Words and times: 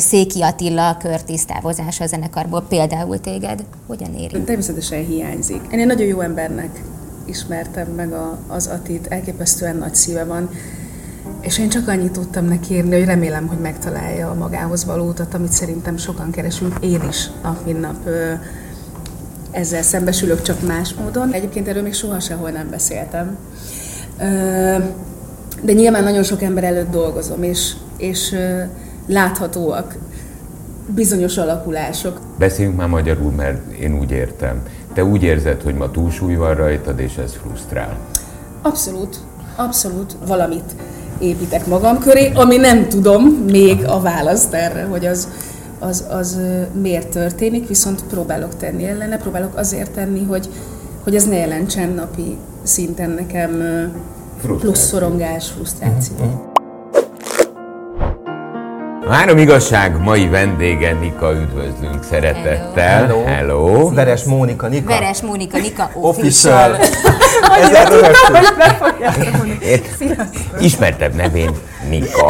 Széki 0.00 0.40
Attila 0.40 0.96
körtisztávozása 0.96 2.04
a 2.04 2.06
zenekarból 2.06 2.66
például 2.68 3.20
téged 3.20 3.64
hogyan 3.86 4.14
éri? 4.14 4.42
Természetesen 4.42 5.04
hiányzik. 5.04 5.60
Én 5.72 5.78
egy 5.78 5.86
nagyon 5.86 6.06
jó 6.06 6.20
embernek 6.20 6.82
ismertem 7.24 7.86
meg 7.88 8.12
a, 8.12 8.38
az 8.48 8.66
Atit, 8.66 9.06
elképesztően 9.06 9.76
nagy 9.76 9.94
szíve 9.94 10.24
van, 10.24 10.50
és 11.40 11.58
én 11.58 11.68
csak 11.68 11.88
annyit 11.88 12.12
tudtam 12.12 12.44
neki 12.44 12.74
írni, 12.74 12.96
hogy 12.96 13.04
remélem, 13.04 13.46
hogy 13.46 13.58
megtalálja 13.58 14.30
a 14.30 14.34
magához 14.34 14.84
való 14.84 15.08
utat, 15.08 15.34
amit 15.34 15.52
szerintem 15.52 15.96
sokan 15.96 16.30
keresünk. 16.30 16.76
Én 16.80 17.02
is 17.08 17.30
nap, 17.42 17.64
mint 17.64 17.80
nap 17.80 18.08
ezzel 19.50 19.82
szembesülök, 19.82 20.42
csak 20.42 20.66
más 20.66 20.94
módon. 20.94 21.32
Egyébként 21.32 21.68
erről 21.68 21.82
még 21.82 21.94
soha 21.94 22.20
sehol 22.20 22.50
nem 22.50 22.70
beszéltem. 22.70 23.36
De 25.62 25.72
nyilván 25.72 26.02
nagyon 26.02 26.22
sok 26.22 26.42
ember 26.42 26.64
előtt 26.64 26.90
dolgozom, 26.90 27.42
és, 27.42 27.72
és 27.96 28.36
láthatóak 29.10 29.96
bizonyos 30.94 31.36
alakulások. 31.36 32.20
Beszéljünk 32.38 32.76
már 32.76 32.88
magyarul, 32.88 33.30
mert 33.30 33.72
én 33.72 33.98
úgy 33.98 34.10
értem. 34.10 34.62
Te 34.92 35.04
úgy 35.04 35.22
érzed, 35.22 35.62
hogy 35.62 35.74
ma 35.74 35.90
túlsúly 35.90 36.34
van 36.34 36.54
rajtad, 36.54 36.98
és 36.98 37.16
ez 37.16 37.34
frusztrál? 37.34 37.96
Abszolút, 38.62 39.16
abszolút 39.56 40.16
valamit 40.26 40.74
építek 41.18 41.66
magam 41.66 41.98
köré, 41.98 42.32
ami 42.34 42.56
nem 42.56 42.88
tudom 42.88 43.24
még 43.50 43.84
a 43.84 44.00
választ 44.00 44.54
erre, 44.54 44.84
hogy 44.84 45.06
az, 45.06 45.28
az, 45.78 46.04
az 46.10 46.40
miért 46.80 47.08
történik, 47.08 47.68
viszont 47.68 48.04
próbálok 48.04 48.56
tenni 48.56 48.84
ellene, 48.84 49.16
próbálok 49.16 49.56
azért 49.56 49.90
tenni, 49.90 50.24
hogy, 50.24 50.48
hogy 51.02 51.14
ez 51.14 51.24
ne 51.24 51.36
jelentsen 51.36 51.88
napi 51.88 52.36
szinten 52.62 53.10
nekem 53.10 53.62
plusz 54.58 54.86
szorongás, 54.86 55.48
frusztráció. 55.48 56.49
Uh-huh. 59.10 59.22
Három 59.22 59.38
igazság 59.38 60.02
mai 60.02 60.28
vendége 60.28 60.92
Nika, 60.92 61.32
üdvözlünk 61.32 62.02
szeretettel. 62.02 63.06
Hello. 63.06 63.24
Hello. 63.24 63.90
Veres 63.94 64.24
Mónika 64.24 64.68
Nika. 64.68 64.92
Veres 64.92 65.20
Mónika 65.20 65.58
Nika 65.58 65.90
official. 66.10 66.76
Ezzel 67.62 67.84
rögtön. 67.84 68.44
Ismertebb 70.60 71.14
nevén 71.14 71.50
Nika. 71.88 72.26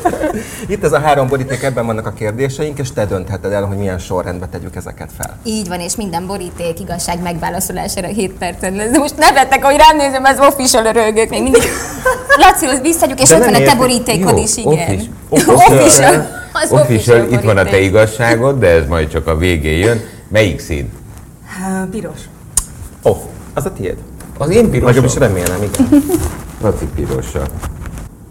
Itt 0.66 0.84
ez 0.84 0.92
a 0.92 0.98
három 0.98 1.28
boríték, 1.28 1.62
ebben 1.62 1.86
vannak 1.86 2.06
a 2.06 2.12
kérdéseink, 2.12 2.78
és 2.78 2.92
te 2.92 3.06
döntheted 3.06 3.52
el, 3.52 3.64
hogy 3.64 3.76
milyen 3.76 3.98
sorrendbe 3.98 4.46
tegyük 4.46 4.76
ezeket 4.76 5.10
fel. 5.18 5.38
Így 5.44 5.68
van, 5.68 5.80
és 5.80 5.96
minden 5.96 6.26
boríték 6.26 6.80
igazság 6.80 7.22
megválaszolására 7.22 8.06
7 8.06 8.32
percen 8.32 8.74
lesz. 8.74 8.90
De 8.90 8.98
most 8.98 9.16
nevettek, 9.16 9.64
hogy 9.64 9.76
rám 9.76 9.96
nézem, 9.96 10.24
ez 10.24 10.38
official 10.38 10.92
rögök 10.92 11.28
még 11.28 11.42
mindig. 11.42 11.62
Laci, 12.42 12.66
azt 12.66 12.82
visszaadjuk, 12.82 13.20
és 13.20 13.30
ott 13.30 13.44
van 13.44 13.54
a 13.54 13.62
te 13.62 13.74
borítékod 13.74 14.38
is, 14.38 14.56
igen. 14.56 15.00
Official. 15.68 16.42
Az 16.52 16.70
official, 16.70 17.32
itt 17.32 17.40
van 17.40 17.56
a 17.56 17.64
te 17.64 17.80
igazságod, 17.80 18.58
de 18.58 18.68
ez 18.68 18.86
majd 18.88 19.08
csak 19.08 19.26
a 19.26 19.36
végén 19.36 19.78
jön. 19.78 20.00
Melyik 20.28 20.60
szín? 20.60 20.92
Piros. 21.90 22.18
Ó, 23.02 23.10
oh, 23.10 23.16
az 23.54 23.64
a 23.64 23.72
tiéd. 23.72 23.96
Az 24.38 24.50
én 24.50 24.70
piros. 24.70 24.86
Legalábbis 24.86 25.16
remélem, 25.16 25.62
igen. 25.62 26.04
Laci 26.60 26.84
pirosa. 26.94 27.42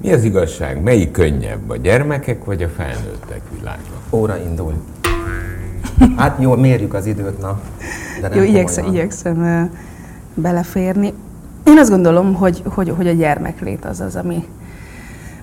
Mi 0.03 0.13
az 0.13 0.23
igazság? 0.23 0.81
Melyik 0.81 1.11
könnyebb? 1.11 1.69
A 1.69 1.77
gyermekek 1.77 2.45
vagy 2.45 2.63
a 2.63 2.67
felnőttek 2.67 3.41
világa? 3.57 3.81
Óra 4.09 4.37
indul. 4.37 4.73
Hát 6.17 6.41
jó, 6.41 6.55
mérjük 6.55 6.93
az 6.93 7.05
időt, 7.05 7.39
na. 7.39 7.61
De 8.21 8.27
nem 8.27 8.37
jó, 8.37 8.43
igyekszem, 8.43 8.85
igyekszem 8.85 9.69
beleférni. 10.33 11.13
Én 11.65 11.77
azt 11.77 11.89
gondolom, 11.89 12.33
hogy, 12.33 12.61
hogy, 12.65 12.93
hogy 12.97 13.07
a 13.07 13.11
gyermeklét 13.11 13.85
az 13.85 13.99
az, 13.99 14.15
ami, 14.15 14.47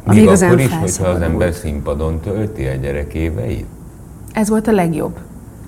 ami 0.05 0.15
Még 0.15 0.25
igazán 0.25 0.51
akkor 0.51 0.61
is, 0.61 0.77
hogyha 0.79 1.05
az 1.05 1.21
ember 1.21 1.55
színpadon 1.55 2.21
tölti 2.21 2.67
a 2.67 2.75
gyerek 2.75 3.15
éveit? 3.15 3.67
Ez 4.33 4.49
volt 4.49 4.67
a 4.67 4.73
legjobb. 4.73 5.19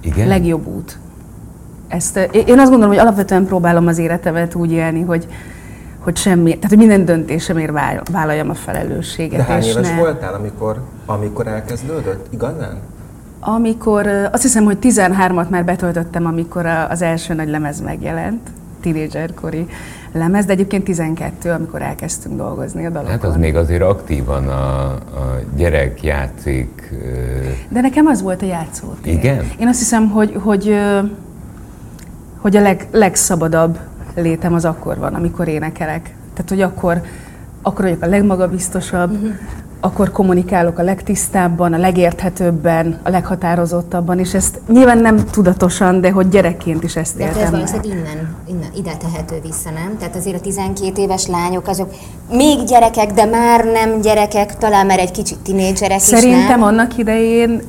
Igen? 0.01 0.29
Legjobb 0.29 0.67
út. 0.67 0.98
Ezt, 1.89 2.17
én 2.33 2.59
azt 2.59 2.70
gondolom, 2.70 2.89
hogy 2.89 2.98
alapvetően 2.98 3.47
próbálom 3.47 3.87
az 3.87 3.98
életemet 3.98 4.55
úgy 4.55 4.73
élni, 4.73 5.01
hogy, 5.01 5.27
hogy 6.02 6.17
semmi, 6.17 6.55
tehát 6.55 6.68
hogy 6.68 6.79
minden 6.79 7.05
döntésemért 7.05 7.73
vállaljam 8.13 8.51
a 8.51 8.55
felelősséget. 8.55 9.39
De 9.39 9.52
hány 9.52 9.63
éves 9.63 9.89
ne... 9.89 9.96
voltál, 9.96 10.35
amikor, 10.35 10.80
amikor 11.07 11.46
elkezdődött? 11.46 12.27
Igazán? 12.33 12.77
Amikor, 13.40 14.07
azt 14.33 14.42
hiszem, 14.42 14.64
hogy 14.64 14.79
13-at 14.80 15.48
már 15.48 15.64
betöltöttem, 15.64 16.27
amikor 16.27 16.67
az 16.67 17.02
első 17.02 17.35
nagy 17.35 17.48
lemez 17.48 17.80
megjelent, 17.80 18.41
tínédzserkori 18.80 19.67
lemez, 20.12 20.45
de 20.45 20.52
egyébként 20.52 20.85
12, 20.85 21.51
amikor 21.51 21.83
elkezdtünk 21.83 22.36
dolgozni 22.36 22.86
a 22.86 22.91
dalokon. 22.91 23.11
Hát 23.11 23.24
az 23.24 23.36
még 23.36 23.57
azért 23.57 23.83
aktívan 23.83 24.48
a, 24.48 24.85
a 24.92 25.41
gyerek 25.57 26.02
játszik. 26.02 26.92
De 27.68 27.80
nekem 27.80 28.07
az 28.07 28.23
volt 28.23 28.42
a 28.42 28.46
játszótér. 28.46 29.14
Igen? 29.14 29.51
Én 29.58 29.68
azt 29.68 29.79
hiszem, 29.79 30.11
hogy, 30.11 30.36
hogy, 30.42 30.77
hogy 32.36 32.57
a 32.57 32.61
leg, 32.61 32.86
legszabadabb 32.91 33.79
létem 34.14 34.55
az 34.55 34.64
akkor 34.64 34.98
van, 34.98 35.14
amikor 35.14 35.48
énekelek. 35.48 36.02
Tehát, 36.34 36.48
hogy 36.48 36.61
akkor, 36.61 37.00
akkor 37.62 37.84
vagyok 37.84 38.02
a 38.02 38.06
legmagabiztosabb, 38.06 39.11
uh-huh 39.11 39.34
akkor 39.84 40.11
kommunikálok 40.11 40.78
a 40.78 40.83
legtisztábban, 40.83 41.73
a 41.73 41.78
legérthetőbben, 41.78 42.98
a 43.02 43.11
leghatározottabban, 43.11 44.18
és 44.18 44.34
ezt 44.34 44.61
nyilván 44.68 44.98
nem 44.98 45.24
tudatosan, 45.24 46.00
de 46.00 46.11
hogy 46.11 46.28
gyerekként 46.28 46.83
is 46.83 46.96
ezt 46.96 47.17
de 47.17 47.24
éltem 47.24 47.42
ez 47.42 47.50
valószínűleg 47.50 47.86
innen, 47.86 48.36
innen, 48.48 48.70
ide 48.77 48.96
tehető 48.96 49.40
vissza, 49.42 49.70
nem? 49.70 49.96
Tehát 49.98 50.17
azért 50.17 50.36
a 50.36 50.40
12 50.40 51.02
éves 51.02 51.27
lányok 51.27 51.68
azok 51.68 51.94
még 52.30 52.64
gyerekek, 52.64 53.12
de 53.12 53.24
már 53.24 53.64
nem 53.64 54.00
gyerekek, 54.00 54.58
talán 54.58 54.86
már 54.86 54.98
egy 54.98 55.11
kicsit 55.11 55.39
tinédzserek 55.39 55.98
Szerintem 55.98 56.40
is, 56.40 56.46
nem? 56.46 56.62
annak 56.62 56.98
idején 56.98 57.62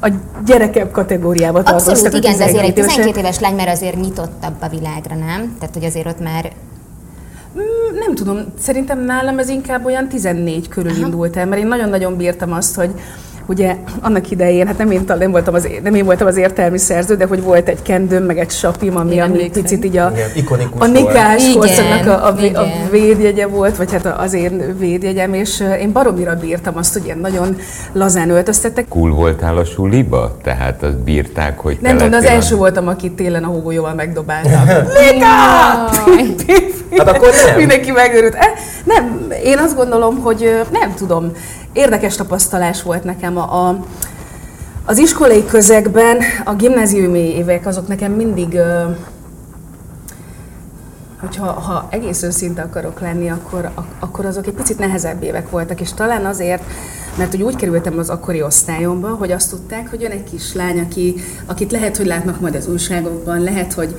a 0.00 0.08
gyerekebb 0.46 0.90
kategóriába 0.90 1.62
tartoztak. 1.62 1.94
Abszolút, 1.94 2.24
igen, 2.24 2.38
de 2.38 2.44
azért 2.44 2.64
egy 2.64 2.74
12 2.74 3.18
éves 3.18 3.38
lány 3.38 3.54
már 3.54 3.68
azért 3.68 4.00
nyitottabb 4.00 4.54
a 4.60 4.68
világra, 4.68 5.14
nem? 5.14 5.56
Tehát, 5.58 5.74
hogy 5.74 5.84
azért 5.84 6.06
ott 6.06 6.20
már 6.20 6.52
Mm, 7.56 7.98
nem 7.98 8.14
tudom, 8.14 8.38
szerintem 8.58 9.04
nálam 9.04 9.38
ez 9.38 9.48
inkább 9.48 9.84
olyan 9.84 10.08
14 10.08 10.68
körül 10.68 10.90
Aha. 10.90 11.00
indult 11.00 11.36
el, 11.36 11.46
mert 11.46 11.60
én 11.60 11.66
nagyon-nagyon 11.66 12.16
bírtam 12.16 12.52
azt, 12.52 12.74
hogy 12.74 12.90
ugye 13.48 13.76
annak 14.00 14.30
idején, 14.30 14.66
hát 14.66 14.78
nem 14.78 14.90
én, 14.90 15.02
nem 15.18 15.30
voltam 15.30 15.54
az, 15.54 15.68
nem 15.82 15.94
én 15.94 16.04
voltam 16.04 16.26
az 16.26 16.36
értelmi 16.36 16.78
szerző, 16.78 17.16
de 17.16 17.26
hogy 17.26 17.42
volt 17.42 17.68
egy 17.68 17.82
kendőm, 17.82 18.22
meg 18.22 18.38
egy 18.38 18.50
sapim, 18.50 18.96
ami, 18.96 19.12
Igen, 19.12 19.30
ami 19.30 19.50
picit 19.50 19.84
így 19.84 19.96
a, 19.96 20.12
igen, 20.34 20.58
a 20.78 20.86
nikás 20.86 21.52
korszaknak 21.52 22.06
a, 22.06 22.26
a, 22.26 22.60
a, 22.60 22.66
védjegye 22.90 23.46
volt, 23.46 23.76
vagy 23.76 23.92
hát 23.92 24.06
az 24.18 24.32
én 24.32 24.76
védjegyem, 24.78 25.34
és 25.34 25.64
én 25.80 25.92
baromira 25.92 26.34
bírtam 26.34 26.76
azt, 26.76 26.92
hogy 26.92 27.04
ilyen 27.04 27.18
nagyon 27.18 27.56
lazán 27.92 28.30
öltöztettek. 28.30 28.88
Cool 28.88 29.10
voltál 29.10 29.56
a 29.56 29.64
suliba? 29.64 30.36
Tehát 30.42 30.82
azt 30.82 30.98
bírták, 30.98 31.58
hogy 31.58 31.78
Nem 31.80 31.96
tudom, 31.96 32.12
az 32.12 32.24
első 32.24 32.56
voltam, 32.56 32.88
akit 32.88 33.12
télen 33.12 33.44
a 33.44 33.46
hógolyóval 33.46 33.94
megdobáltam. 33.94 34.62
Lika! 35.00 35.26
Hát 36.96 37.08
akkor 37.08 37.30
nem. 37.46 37.56
Mindenki 37.56 37.90
megörült. 37.90 38.34
Eh, 38.34 38.52
nem, 38.84 39.32
én 39.44 39.58
azt 39.58 39.76
gondolom, 39.76 40.18
hogy 40.20 40.60
nem 40.70 40.94
tudom, 40.94 41.32
érdekes 41.72 42.16
tapasztalás 42.16 42.82
volt 42.82 43.04
nekem 43.04 43.36
a, 43.36 43.68
a 43.68 43.84
az 44.88 44.98
iskolai 44.98 45.44
közegben 45.44 46.18
a 46.44 46.54
gimnáziumi 46.54 47.36
évek 47.36 47.66
azok 47.66 47.88
nekem 47.88 48.12
mindig, 48.12 48.58
hogyha 51.20 51.52
ha 51.52 51.88
egész 51.90 52.22
őszinte 52.22 52.62
akarok 52.62 53.00
lenni, 53.00 53.30
akkor, 53.30 53.70
akkor 53.98 54.24
azok 54.24 54.46
egy 54.46 54.52
picit 54.52 54.78
nehezebb 54.78 55.22
évek 55.22 55.50
voltak, 55.50 55.80
és 55.80 55.92
talán 55.94 56.26
azért, 56.26 56.62
mert 57.18 57.30
hogy 57.30 57.42
úgy 57.42 57.56
kerültem 57.56 57.98
az 57.98 58.08
akkori 58.08 58.42
osztályomba, 58.42 59.08
hogy 59.08 59.32
azt 59.32 59.50
tudták, 59.50 59.90
hogy 59.90 60.00
jön 60.00 60.10
egy 60.10 60.24
kislány, 60.24 60.80
aki, 60.80 61.14
akit 61.46 61.72
lehet, 61.72 61.96
hogy 61.96 62.06
látnak 62.06 62.40
majd 62.40 62.54
az 62.54 62.68
újságokban, 62.68 63.42
lehet, 63.42 63.72
hogy 63.72 63.94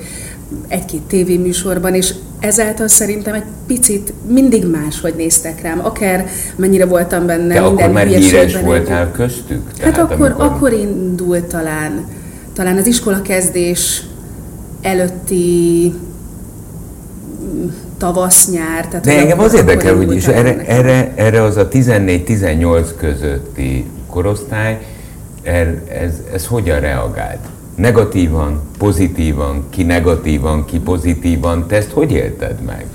egy-két 0.68 1.02
tévéműsorban, 1.02 1.94
és 1.94 2.14
ezáltal 2.40 2.88
szerintem 2.88 3.34
egy 3.34 3.44
picit 3.66 4.12
mindig 4.28 4.66
máshogy 4.66 5.14
néztek 5.14 5.62
rám, 5.62 5.84
akár 5.84 6.26
mennyire 6.56 6.86
voltam 6.86 7.26
benne. 7.26 7.54
De 7.54 7.60
minden 7.60 7.72
akkor 7.72 7.88
már 7.88 8.06
híres 8.06 8.60
voltál 8.60 9.06
egy... 9.06 9.12
köztük? 9.12 9.62
Hát 9.66 9.76
Tehát 9.78 9.98
akkor, 9.98 10.26
amikor... 10.26 10.46
akkor 10.46 10.72
indult 10.72 11.44
talán, 11.44 12.06
talán 12.52 12.76
az 12.76 12.86
iskola 12.86 13.22
kezdés 13.22 14.02
előtti 14.82 15.92
tavasz-nyár. 17.98 18.88
Tehát 18.88 19.04
De 19.04 19.18
engem 19.18 19.38
az 19.38 19.54
érdekel, 19.54 19.96
hogy 19.96 20.14
is 20.14 20.26
erre, 20.26 20.64
erre, 20.66 21.12
erre 21.14 21.42
az 21.42 21.56
a 21.56 21.68
14-18 21.68 22.86
közötti 22.96 23.84
korosztály, 24.06 24.78
er, 25.42 25.82
ez, 25.88 26.12
ez 26.32 26.46
hogyan 26.46 26.80
reagált? 26.80 27.46
Negatívan, 27.80 28.60
pozitívan, 28.78 29.64
ki 29.70 29.82
negatívan, 29.82 30.64
ki 30.64 30.78
pozitívan, 30.78 31.66
te 31.66 31.76
ezt 31.76 31.90
hogy 31.90 32.12
élted 32.12 32.60
meg? 32.66 32.86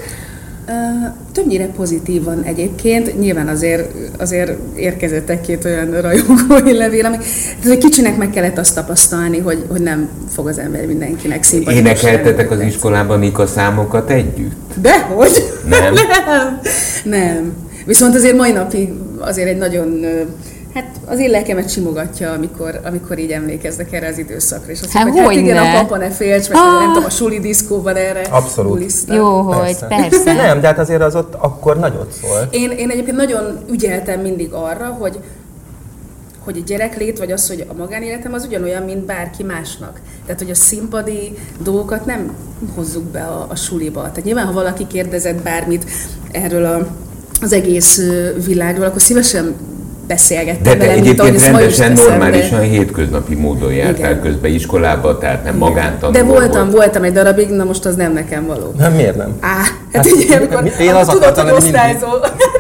Többnyire 1.32 1.66
pozitívan 1.66 2.44
egyébként, 2.44 3.20
nyilván 3.20 3.48
azért, 3.48 3.94
azért 4.20 4.52
érkezett 4.76 5.30
egy-két 5.30 5.66
olyan 5.66 6.02
rajongói 6.02 6.74
levél, 6.74 7.06
ami 7.06 7.18
tehát 7.62 7.78
egy 7.78 7.78
kicsinek 7.78 8.18
meg 8.18 8.30
kellett 8.30 8.58
azt 8.58 8.76
tapasztalni, 8.76 9.40
hogy, 9.40 9.66
hogy 9.68 9.82
nem 9.82 10.10
fog 10.30 10.48
az 10.48 10.58
ember 10.58 10.86
mindenkinek 10.86 11.44
szimpatikus. 11.44 11.88
Énekeltetek 11.88 12.52
az 12.52 12.62
iskolában 12.62 13.20
Nika 13.20 13.48
számokat 13.48 14.10
együtt? 14.10 14.74
Dehogy! 14.82 15.44
Nem? 15.70 15.94
nem. 16.28 16.60
Nem. 17.04 17.54
Viszont 17.86 18.16
azért 18.16 18.38
mai 18.38 18.52
napig 18.52 18.90
azért 19.20 19.48
egy 19.48 19.58
nagyon 19.58 20.06
Hát 20.76 21.00
az 21.06 21.20
én 21.20 21.30
lelkemet 21.30 21.70
simogatja, 21.70 22.32
amikor, 22.32 22.80
amikor 22.84 23.18
így 23.18 23.32
emlékeznek 23.32 23.94
erre 23.94 24.08
az 24.08 24.18
időszakra. 24.18 24.72
És 24.72 24.82
azt 24.82 24.92
hát, 24.92 25.04
mondja, 25.04 25.24
hogy 25.24 25.36
hát 25.36 25.44
igen, 25.44 25.64
ne? 25.64 25.78
a 25.78 25.82
papa 25.82 25.98
ne 25.98 26.10
félts, 26.10 26.50
meg 26.50 26.58
ah. 26.58 26.80
nem 26.80 26.88
tudom, 26.88 27.04
a 27.04 27.10
suli 27.10 27.40
diszkóban 27.40 27.96
erre 27.96 28.22
Abszolút. 28.22 28.72
bulisznak. 28.72 29.18
Jó, 29.18 29.42
hogy 29.42 29.78
persze. 29.88 30.34
Nem, 30.44 30.62
de 30.62 30.68
hát 30.68 30.80
azért 30.80 31.02
az 31.02 31.16
ott 31.16 31.34
akkor 31.34 31.80
nagyot 31.80 32.12
szól. 32.22 32.48
Én, 32.52 32.72
én 32.72 32.90
egyébként 32.90 33.18
nagyon 33.18 33.60
ügyeltem 33.70 34.20
mindig 34.20 34.54
arra, 34.54 34.86
hogy 34.86 35.20
hogy 36.44 36.58
a 36.58 36.64
gyereklét, 36.66 37.18
vagy 37.18 37.32
az, 37.32 37.48
hogy 37.48 37.66
a 37.70 37.74
magánéletem 37.74 38.34
az 38.34 38.46
ugyanolyan, 38.46 38.84
mint 38.84 39.06
bárki 39.06 39.44
másnak. 39.44 40.00
Tehát, 40.26 40.42
hogy 40.42 40.50
a 40.50 40.56
színpadi 40.56 41.38
dolgokat 41.64 42.06
nem 42.06 42.36
hozzuk 42.76 43.04
be 43.04 43.22
a, 43.22 43.46
a 43.50 43.56
suliba. 43.56 44.02
Tehát 44.02 44.24
nyilván, 44.24 44.46
ha 44.46 44.52
valaki 44.52 44.88
kérdezett 44.88 45.42
bármit 45.42 45.86
erről 46.32 46.66
a, 46.66 46.88
az 47.42 47.54
egész 47.54 48.02
világról, 48.46 48.86
akkor 48.86 49.02
szívesen 49.02 49.56
beszélgettem 50.08 50.64
De 50.64 50.70
te 50.70 50.78
vele, 50.78 51.02
mint 51.02 51.20
ahogy 51.20 51.34
egyébként 51.36 51.70
is 51.70 51.78
rendesen, 51.78 51.92
normálisan 52.10 52.60
de- 52.60 52.66
hétköznapi 52.66 53.36
módon 53.36 53.74
jártál 53.74 54.12
Igen. 54.12 54.22
közben 54.22 54.52
iskolába, 54.52 55.18
tehát 55.18 55.44
nem 55.44 55.54
De 55.54 55.60
magántanuló 55.60 56.24
voltam, 56.26 56.62
volt. 56.62 56.72
voltam 56.72 57.04
egy 57.04 57.14
darabig, 57.14 57.50
na 57.50 57.64
most 57.64 57.86
az 57.86 57.96
nem 57.96 58.14
nekem 58.14 58.46
való. 58.46 58.74
Nem, 58.78 58.94
miért 58.94 59.16
nem? 59.16 59.38
Á, 59.40 59.48
hát, 59.48 59.84
Hát, 59.94 60.06
ugye, 60.12 60.38
amikor, 60.38 60.72
én 60.80 60.94
az 60.94 61.08
tudod, 61.08 61.38
hogy 61.38 61.46
lenni 61.46 61.52
mindig. 61.52 61.74
osztályzó, 61.74 62.08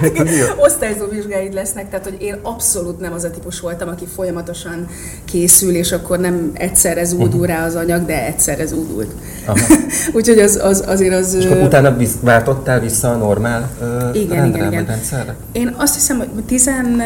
osztályzó 0.66 1.06
vizsgáid 1.12 1.54
lesznek, 1.54 1.90
tehát 1.90 2.06
hogy 2.06 2.18
én 2.20 2.36
abszolút 2.42 3.00
nem 3.00 3.14
az 3.14 3.24
a 3.24 3.30
típus 3.30 3.60
voltam, 3.60 3.88
aki 3.88 4.06
folyamatosan 4.16 4.86
készül, 5.26 5.76
és 5.76 5.92
akkor 5.92 6.20
nem 6.20 6.52
egyszerre 6.54 7.04
zúdul 7.04 7.46
rá 7.46 7.66
az 7.66 7.76
anyag, 7.76 8.06
de 8.06 8.26
egyszerre 8.26 8.66
zúdult. 8.66 9.12
Úgyhogy 10.18 10.40
az, 10.40 10.60
az, 10.64 10.84
azért 10.88 11.14
az... 11.14 11.34
És 11.34 11.46
akkor 11.46 11.58
utána 11.58 11.96
visz, 11.98 12.16
váltottál 12.22 12.80
vissza 12.80 13.12
a 13.12 13.16
normál 13.16 13.70
igen, 14.14 14.36
rendre, 14.38 14.58
igen, 14.58 14.72
igen. 14.72 14.86
rendszerre? 14.86 15.36
Én 15.52 15.74
azt 15.78 15.94
hiszem, 15.94 16.18
hogy 16.18 16.28
tizen... 16.48 17.02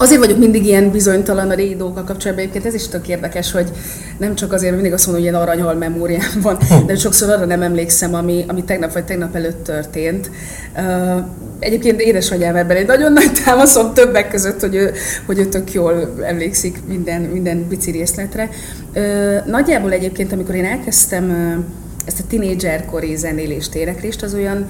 Azért 0.00 0.20
vagyok 0.20 0.38
mindig 0.38 0.66
ilyen 0.66 0.90
bizonytalan 0.90 1.50
a 1.50 1.54
régi 1.54 1.76
dolgokkal 1.76 2.04
kapcsolatban, 2.04 2.44
egyébként 2.44 2.74
ez 2.74 2.80
is 2.80 2.88
tök 2.88 3.08
érdekes, 3.08 3.52
hogy 3.52 3.70
nem 4.18 4.34
csak 4.34 4.52
azért, 4.52 4.74
mindig 4.74 4.92
azt 4.92 5.06
mondom, 5.06 5.24
hogy 5.24 5.32
ilyen 5.32 5.46
aranyhal 5.46 5.74
memóriám 5.74 6.40
van, 6.42 6.58
de 6.86 6.96
sokszor 6.96 7.30
arra 7.30 7.44
nem 7.44 7.62
emlékszem, 7.62 8.14
ami, 8.14 8.44
ami 8.48 8.64
tegnap 8.64 8.92
vagy 8.92 9.04
tegnap 9.04 9.34
előtt 9.34 9.64
történt. 9.64 10.30
Uh, 10.76 11.24
egyébként 11.58 12.00
édesanyám 12.00 12.56
ebben 12.56 12.76
egy 12.76 12.86
nagyon 12.86 13.12
nagy 13.12 13.32
támaszom 13.44 13.94
többek 13.94 14.30
között, 14.30 14.60
hogy 14.60 14.74
ő, 14.74 14.92
hogy 15.26 15.38
ő 15.38 15.46
tök 15.46 15.72
jól 15.72 16.14
emlékszik 16.22 16.78
minden, 16.86 17.20
minden 17.20 17.66
pici 17.68 17.90
részletre. 17.90 18.48
Uh, 18.94 19.46
nagyjából 19.46 19.92
egyébként, 19.92 20.32
amikor 20.32 20.54
én 20.54 20.64
elkezdtem 20.64 21.30
uh, 21.30 21.64
ezt 22.06 22.20
a 22.20 22.26
tinédzserkori 22.28 23.16
zenélést, 23.16 23.74
éneklést, 23.74 24.22
az 24.22 24.34
olyan 24.34 24.66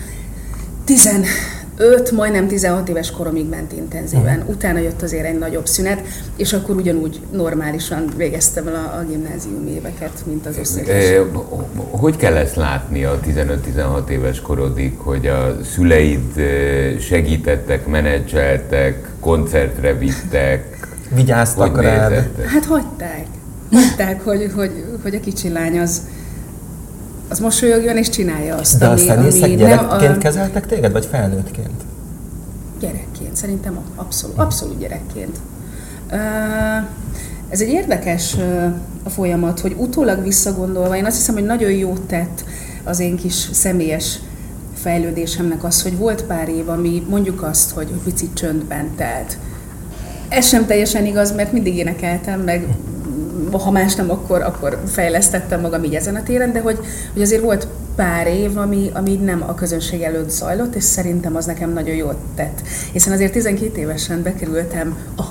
15, 1.78 2.10
majdnem 2.10 2.48
16 2.48 2.88
éves 2.88 3.10
koromig 3.10 3.48
ment 3.48 3.72
intenzíven. 3.72 4.44
Utána 4.46 4.78
jött 4.78 5.02
azért 5.02 5.26
egy 5.26 5.38
nagyobb 5.38 5.66
szünet, 5.66 6.00
és 6.36 6.52
akkor 6.52 6.76
ugyanúgy 6.76 7.20
normálisan 7.30 8.04
végeztem 8.16 8.66
el 8.66 8.74
a, 8.74 8.98
a 8.98 9.04
gimnázium 9.08 9.66
éveket, 9.66 10.12
mint 10.26 10.46
az 10.46 10.56
összes. 10.58 10.88
Eh, 10.88 11.20
Hogy 11.90 12.16
kell 12.16 12.36
ezt 12.36 12.56
látni 12.56 13.04
a 13.04 13.20
15-16 13.26 14.08
éves 14.08 14.40
korodig, 14.40 14.96
hogy 14.96 15.26
a 15.26 15.56
szüleid 15.64 16.36
eh, 16.36 16.98
segítettek, 17.00 17.86
menedzseltek, 17.86 19.08
koncertre 19.20 19.94
vittek? 19.94 20.76
Vigyáztak 21.14 21.82
rád. 21.82 22.28
Hát 22.46 22.64
hagyták. 22.64 23.26
Hagyták, 23.72 24.24
hogy, 24.24 24.52
hogy, 24.54 24.84
hogy 25.02 25.14
a 25.14 25.20
kicsi 25.20 25.48
lány 25.48 25.78
az, 25.78 26.02
az 27.28 27.38
mosolyogjon 27.38 27.96
és 27.96 28.08
csinálja 28.08 28.56
azt, 28.56 28.78
De 28.78 28.86
a 28.86 28.90
ami, 28.90 29.00
zenészek 29.00 29.42
ami 29.42 29.56
gyerekként 29.56 30.16
a, 30.16 30.18
kezeltek 30.18 30.66
téged, 30.66 30.92
vagy 30.92 31.06
felnőttként? 31.06 31.82
Gyerekként, 32.80 33.36
szerintem 33.36 33.78
abszolút, 33.96 34.38
abszolút 34.38 34.78
gyerekként. 34.78 35.36
Ez 37.48 37.60
egy 37.60 37.68
érdekes 37.68 38.36
a 39.02 39.08
folyamat, 39.08 39.60
hogy 39.60 39.74
utólag 39.78 40.22
visszagondolva, 40.22 40.96
én 40.96 41.04
azt 41.04 41.16
hiszem, 41.16 41.34
hogy 41.34 41.44
nagyon 41.44 41.70
jót 41.70 42.00
tett 42.00 42.44
az 42.84 43.00
én 43.00 43.16
kis 43.16 43.48
személyes 43.52 44.18
fejlődésemnek 44.74 45.64
az, 45.64 45.82
hogy 45.82 45.96
volt 45.96 46.22
pár 46.22 46.48
év, 46.48 46.68
ami 46.68 47.06
mondjuk 47.08 47.42
azt, 47.42 47.70
hogy, 47.70 47.88
hogy 47.90 48.12
picit 48.12 48.34
csöndben 48.34 48.90
telt. 48.96 49.38
Ez 50.28 50.46
sem 50.46 50.66
teljesen 50.66 51.06
igaz, 51.06 51.34
mert 51.34 51.52
mindig 51.52 51.76
énekeltem, 51.76 52.40
meg 52.40 52.66
ha 53.52 53.70
más 53.70 53.94
nem, 53.94 54.10
akkor, 54.10 54.42
akkor 54.42 54.78
fejlesztettem 54.86 55.60
magam 55.60 55.84
így 55.84 55.94
ezen 55.94 56.14
a 56.14 56.22
téren, 56.22 56.52
de 56.52 56.60
hogy, 56.60 56.78
hogy 57.12 57.22
azért 57.22 57.42
volt 57.42 57.68
pár 57.96 58.26
év, 58.26 58.56
ami, 58.56 58.90
ami 58.94 59.14
nem 59.14 59.44
a 59.46 59.54
közönség 59.54 60.02
előtt 60.02 60.30
zajlott, 60.30 60.74
és 60.74 60.84
szerintem 60.84 61.36
az 61.36 61.46
nekem 61.46 61.72
nagyon 61.72 61.94
jót 61.94 62.16
tett. 62.34 62.62
Hiszen 62.92 63.12
azért 63.12 63.32
12 63.32 63.80
évesen 63.80 64.22
bekerültem 64.22 64.96
a 65.16 65.22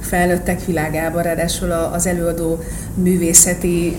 felnőttek 0.00 0.64
világába, 0.64 1.20
ráadásul 1.20 1.70
az 1.70 2.06
előadó 2.06 2.58
művészeti 2.94 3.96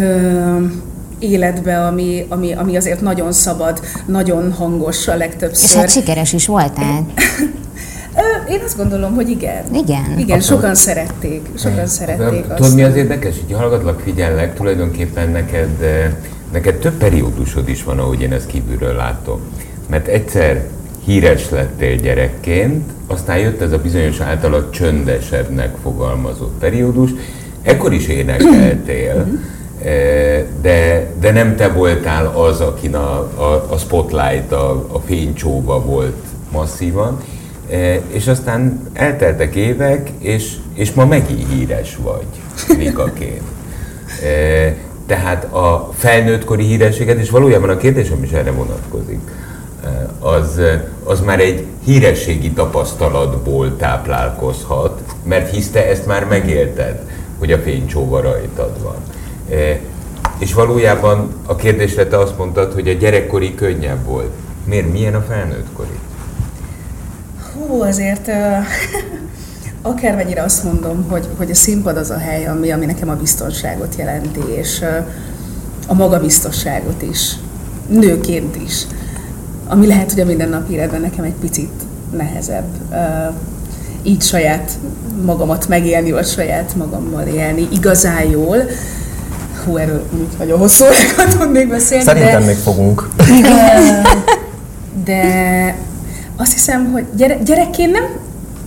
ö, 0.00 0.64
életbe, 1.18 1.86
ami, 1.86 2.26
ami, 2.28 2.52
ami 2.52 2.76
azért 2.76 3.00
nagyon 3.00 3.32
szabad, 3.32 3.80
nagyon 4.06 4.52
hangos 4.52 5.08
a 5.08 5.16
legtöbbször. 5.16 5.64
És 5.64 5.74
hát 5.74 5.90
sikeres 5.90 6.32
is 6.32 6.46
voltál. 6.46 7.06
Én 8.52 8.60
azt 8.64 8.76
gondolom, 8.76 9.14
hogy 9.14 9.30
igen. 9.30 9.64
Igen. 9.74 10.18
Igen, 10.18 10.36
Abszolút. 10.36 10.42
sokan 10.42 10.74
szerették. 10.74 11.48
Sokan 11.58 11.86
szerették 11.86 12.44
azt. 12.48 12.56
Tudod, 12.56 12.74
mi 12.74 12.82
az 12.82 12.96
érdekes? 12.96 13.36
Így 13.46 13.52
hallgatlak, 13.52 14.00
figyellek, 14.00 14.54
tulajdonképpen 14.54 15.30
neked, 15.30 15.82
eh, 15.82 16.12
neked 16.52 16.74
több 16.74 16.92
periódusod 16.92 17.68
is 17.68 17.84
van, 17.84 17.98
ahogy 17.98 18.20
én 18.20 18.32
ezt 18.32 18.46
kívülről 18.46 18.94
látom. 18.94 19.40
Mert 19.88 20.06
egyszer 20.06 20.64
híres 21.04 21.50
lettél 21.50 21.96
gyerekként, 21.96 22.90
aztán 23.06 23.38
jött 23.38 23.60
ez 23.60 23.72
a 23.72 23.78
bizonyos 23.78 24.20
általad 24.20 24.70
csöndesebbnek 24.70 25.74
fogalmazott 25.82 26.58
periódus, 26.58 27.10
ekkor 27.62 27.92
is 27.92 28.06
énekeltél, 28.06 29.26
eh, 29.84 30.44
de, 30.62 31.10
de 31.20 31.30
nem 31.32 31.56
te 31.56 31.68
voltál 31.68 32.26
az, 32.26 32.60
akin 32.60 32.94
a, 32.94 33.18
a, 33.36 33.66
a 33.70 33.76
spotlight, 33.76 34.52
a, 34.52 34.86
a 34.92 34.98
fénycsóva 34.98 35.84
volt 35.84 36.16
masszívan, 36.50 37.18
és 38.12 38.26
aztán 38.26 38.90
elteltek 38.92 39.54
évek, 39.54 40.10
és, 40.18 40.56
és 40.74 40.92
ma 40.92 41.04
megint 41.06 41.52
híres 41.52 41.96
vagy, 42.02 42.26
Vikaként. 42.78 43.42
Eh, 44.22 44.74
Tehát 45.06 45.44
a 45.44 45.90
felnőttkori 45.96 46.64
hírességet, 46.64 47.18
és 47.18 47.30
valójában 47.30 47.68
a 47.70 47.76
kérdésem 47.76 48.22
is 48.22 48.30
erre 48.30 48.50
vonatkozik, 48.50 49.20
eh, 49.84 49.90
az, 50.32 50.60
az 51.04 51.20
már 51.20 51.40
egy 51.40 51.66
hírességi 51.84 52.50
tapasztalatból 52.50 53.76
táplálkozhat, 53.76 55.00
mert 55.24 55.50
hisz 55.50 55.70
te 55.70 55.88
ezt 55.88 56.06
már 56.06 56.24
megélted, 56.24 57.00
hogy 57.38 57.52
a 57.52 57.58
fénycsóva 57.58 58.20
rajtad 58.20 58.82
van. 58.82 58.96
És 60.38 60.54
valójában 60.54 61.34
a 61.46 61.56
kérdésre 61.56 62.06
te 62.06 62.18
azt 62.18 62.38
mondtad, 62.38 62.72
hogy 62.72 62.88
a 62.88 62.92
gyerekkori 62.92 63.54
könnyebb 63.54 64.04
volt. 64.04 64.30
Miért? 64.64 64.92
Milyen 64.92 65.14
a 65.14 65.24
felnőttkori? 65.28 65.98
Hú, 67.68 67.82
azért 67.82 68.30
akármennyire 69.82 70.42
azt 70.42 70.64
mondom, 70.64 71.06
hogy, 71.08 71.28
hogy 71.36 71.50
a 71.50 71.54
színpad 71.54 71.96
az 71.96 72.10
a 72.10 72.18
hely, 72.18 72.46
ami, 72.46 72.70
ami 72.70 72.86
nekem 72.86 73.08
a 73.08 73.14
biztonságot 73.14 73.94
jelenti, 73.96 74.40
és 74.56 74.84
a 75.86 75.94
magabiztosságot 75.94 77.02
is, 77.02 77.32
nőként 77.88 78.56
is. 78.56 78.86
Ami 79.66 79.86
lehet, 79.86 80.12
hogy 80.12 80.20
a 80.20 80.24
mindennapi 80.24 80.72
életben 80.72 81.00
nekem 81.00 81.24
egy 81.24 81.34
picit 81.40 81.72
nehezebb. 82.16 82.68
Így 84.02 84.22
saját 84.22 84.70
magamat 85.24 85.68
megélni, 85.68 86.12
vagy 86.12 86.26
saját 86.26 86.74
magammal 86.76 87.26
élni 87.26 87.68
igazán 87.72 88.24
jól. 88.24 88.56
Hú, 89.64 89.76
erről 89.76 90.02
mondjuk 90.10 90.38
nagyon 90.38 90.58
hosszú 90.58 90.84
órákat 90.84 91.38
tudnék 91.38 91.68
beszélni, 91.68 92.04
Szerintem 92.04 92.40
de... 92.40 92.46
még 92.46 92.56
fogunk. 92.56 93.08
De 95.04 95.74
azt 96.42 96.52
hiszem, 96.52 96.92
hogy 96.92 97.04
gyere, 97.16 97.34
gyerekként 97.34 97.92
nem 97.92 98.04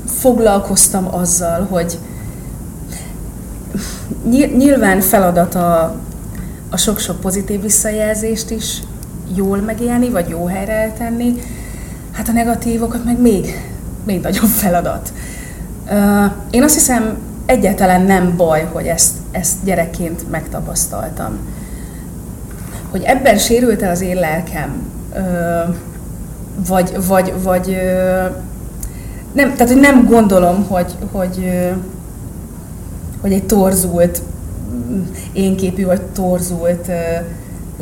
foglalkoztam 0.06 1.16
azzal, 1.16 1.68
hogy 1.70 2.00
ny- 4.24 4.58
nyilván 4.58 5.02
feladat 5.02 5.56
a, 5.56 5.96
a 6.70 6.78
sok-sok 6.78 7.20
pozitív 7.20 7.62
visszajelzést 7.62 8.50
is 8.50 8.82
jól 9.36 9.58
megélni, 9.58 10.10
vagy 10.10 10.30
jó 10.30 10.46
helyre 10.46 10.72
eltenni. 10.74 11.34
Hát 12.12 12.28
a 12.28 12.32
negatívokat 12.32 13.06
meg 13.06 13.20
még, 13.20 13.70
még 14.06 14.22
nagyobb 14.22 14.50
feladat. 14.50 15.14
Ö, 15.90 16.26
Én 16.50 16.64
azt 16.64 16.74
hiszem, 16.74 17.18
egyáltalán 17.46 18.02
nem 18.02 18.36
baj, 18.38 18.68
hogy 18.72 18.86
ezt, 18.86 19.14
ezt 19.32 19.56
gyerekként 19.64 20.30
megtapasztaltam. 20.32 21.38
Hogy 22.92 23.04
ebben 23.04 23.38
sérült 23.38 23.82
el 23.82 23.92
az 23.92 24.02
én 24.02 24.16
lelkem, 24.16 24.94
vagy, 26.68 27.06
vagy, 27.08 27.34
vagy 27.44 27.68
nem, 29.34 29.54
tehát 29.54 29.68
hogy 29.68 29.80
nem 29.80 30.06
gondolom, 30.06 30.66
hogy, 30.68 30.96
hogy, 31.12 31.52
hogy 33.22 33.34
egy 33.34 33.46
torzult 33.46 34.22
énképű 35.34 35.86
vagy 35.86 36.02
torzult 36.02 36.92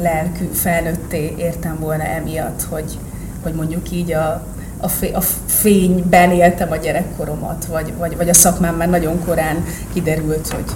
lelkű 0.01 0.49
felnőtté 0.53 1.33
értem 1.37 1.77
volna 1.79 2.03
emiatt, 2.03 2.61
hogy, 2.69 2.97
hogy 3.43 3.53
mondjuk 3.53 3.91
így 3.91 4.13
a, 4.13 4.45
a, 4.81 4.91
a 5.13 5.21
fényben 5.45 6.31
éltem 6.31 6.71
a 6.71 6.75
gyerekkoromat, 6.75 7.65
vagy, 7.65 7.93
vagy, 7.97 8.17
vagy 8.17 8.29
a 8.29 8.33
szakmám 8.33 8.75
már 8.75 8.89
nagyon 8.89 9.19
korán 9.25 9.63
kiderült, 9.93 10.47
hogy, 10.47 10.75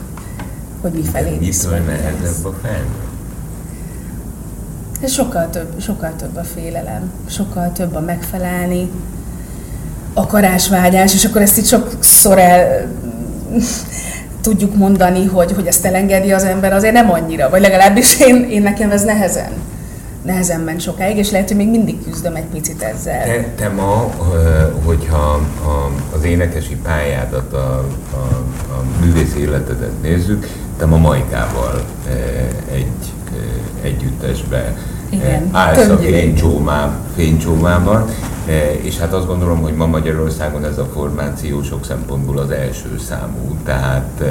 hogy 0.81 0.91
mi 0.91 1.03
felé 1.03 1.37
Mitől 1.39 1.77
nehezebb 1.77 2.45
a 2.45 2.53
felnőtt? 2.61 3.06
Sokkal 5.05 5.49
több, 5.49 5.81
sokkal 5.81 6.13
több 6.17 6.35
a 6.35 6.43
félelem, 6.43 7.11
sokkal 7.29 7.71
több 7.71 7.95
a 7.95 7.99
megfelelni, 7.99 8.91
akarásvágyás, 10.13 11.13
és 11.13 11.25
akkor 11.25 11.41
ezt 11.41 11.57
itt 11.57 11.65
sokszor 11.65 12.37
el 12.37 12.87
tudjuk 14.41 14.75
mondani, 14.75 15.25
hogy, 15.25 15.51
hogy 15.51 15.67
ezt 15.67 15.85
elengedi 15.85 16.31
az 16.31 16.43
ember, 16.43 16.73
azért 16.73 16.93
nem 16.93 17.11
annyira, 17.11 17.49
vagy 17.49 17.61
legalábbis 17.61 18.19
én, 18.19 18.47
én 18.49 18.61
nekem 18.61 18.91
ez 18.91 19.03
nehezen 19.03 19.51
nehezen 20.27 20.61
ment 20.61 20.81
sokáig, 20.81 21.17
és 21.17 21.31
lehet, 21.31 21.47
hogy 21.47 21.57
még 21.57 21.69
mindig 21.69 22.03
küzdöm 22.03 22.35
egy 22.35 22.45
picit 22.45 22.81
ezzel. 22.81 23.23
Te, 23.23 23.45
te 23.55 23.69
ma, 23.69 24.11
hogyha 24.83 25.39
az 26.15 26.23
énekesi 26.23 26.75
pályádat, 26.75 27.53
a, 27.53 27.85
a, 28.13 28.17
a 28.71 28.83
művész 29.01 29.35
életedet 29.35 30.01
nézzük, 30.01 30.47
te 30.77 30.85
ma 30.85 30.97
Majkával 30.97 31.85
egy 32.71 32.87
együttesbe 33.87 34.75
igen, 35.09 35.49
állsz 35.51 35.87
a 35.87 35.97
fénycsómá, 35.97 36.99
fénycsómában, 37.15 38.05
és 38.81 38.97
hát 38.97 39.13
azt 39.13 39.27
gondolom, 39.27 39.61
hogy 39.61 39.73
ma 39.73 39.85
Magyarországon 39.85 40.65
ez 40.65 40.77
a 40.77 40.89
formáció 40.93 41.63
sok 41.63 41.85
szempontból 41.85 42.37
az 42.37 42.51
első 42.51 42.99
számú, 43.07 43.55
tehát 43.65 44.23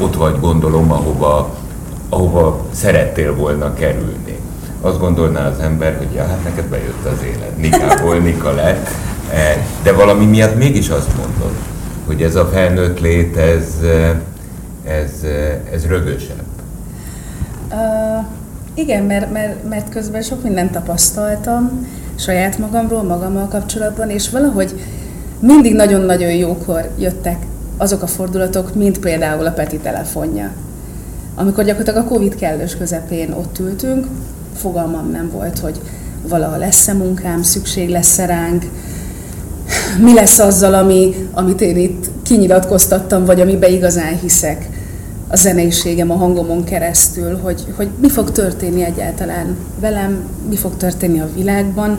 ott 0.00 0.14
vagy 0.14 0.40
gondolom, 0.40 0.92
ahova, 0.92 1.54
ahova 2.08 2.66
szerettél 2.70 3.34
volna 3.34 3.74
kerülni. 3.74 4.38
Azt 4.80 4.98
gondolná 4.98 5.48
az 5.48 5.58
ember, 5.58 5.96
hogy 5.96 6.14
ja, 6.14 6.26
hát 6.26 6.44
neked 6.44 6.64
bejött 6.64 7.04
az 7.04 7.24
élet, 7.24 7.56
Nikából 7.56 8.16
Nika 8.16 8.52
lett, 8.52 8.88
de 9.82 9.92
valami 9.92 10.24
miatt 10.24 10.56
mégis 10.56 10.88
azt 10.88 11.16
mondod, 11.16 11.54
hogy 12.06 12.22
ez 12.22 12.34
a 12.34 12.46
felnőtt 12.46 13.00
lét, 13.00 13.36
ez, 13.36 13.64
ez, 14.84 15.12
ez 15.72 15.86
rögösebb. 15.86 16.45
Igen, 18.78 19.02
mert, 19.02 19.32
mert, 19.32 19.68
mert 19.68 19.88
közben 19.88 20.22
sok 20.22 20.42
mindent 20.42 20.72
tapasztaltam 20.72 21.86
saját 22.18 22.58
magamról, 22.58 23.02
magammal 23.02 23.48
kapcsolatban, 23.48 24.10
és 24.10 24.30
valahogy 24.30 24.80
mindig 25.40 25.74
nagyon-nagyon 25.74 26.30
jókor 26.30 26.90
jöttek 26.98 27.46
azok 27.76 28.02
a 28.02 28.06
fordulatok, 28.06 28.74
mint 28.74 28.98
például 28.98 29.46
a 29.46 29.50
Peti 29.50 29.76
telefonja. 29.78 30.52
Amikor 31.34 31.64
gyakorlatilag 31.64 32.04
a 32.04 32.08
Covid 32.08 32.34
kellős 32.34 32.76
közepén 32.76 33.32
ott 33.32 33.58
ültünk, 33.58 34.06
fogalmam 34.56 35.10
nem 35.10 35.30
volt, 35.32 35.58
hogy 35.58 35.80
valaha 36.28 36.56
lesz-e 36.56 36.92
munkám, 36.92 37.42
szükség 37.42 37.88
lesz-e 37.88 38.26
ránk, 38.26 38.64
mi 40.00 40.14
lesz 40.14 40.38
azzal, 40.38 40.74
ami, 40.74 41.28
amit 41.32 41.60
én 41.60 41.76
itt 41.76 42.06
kinyilatkoztattam, 42.22 43.24
vagy 43.24 43.40
amiben 43.40 43.72
igazán 43.72 44.18
hiszek 44.20 44.68
a 45.28 45.36
zeneiségem, 45.36 46.10
a 46.10 46.14
hangomon 46.14 46.64
keresztül, 46.64 47.38
hogy, 47.42 47.64
hogy 47.76 47.88
mi 48.00 48.08
fog 48.08 48.30
történni 48.30 48.84
egyáltalán 48.84 49.56
velem, 49.80 50.28
mi 50.48 50.56
fog 50.56 50.76
történni 50.76 51.20
a 51.20 51.28
világban. 51.34 51.98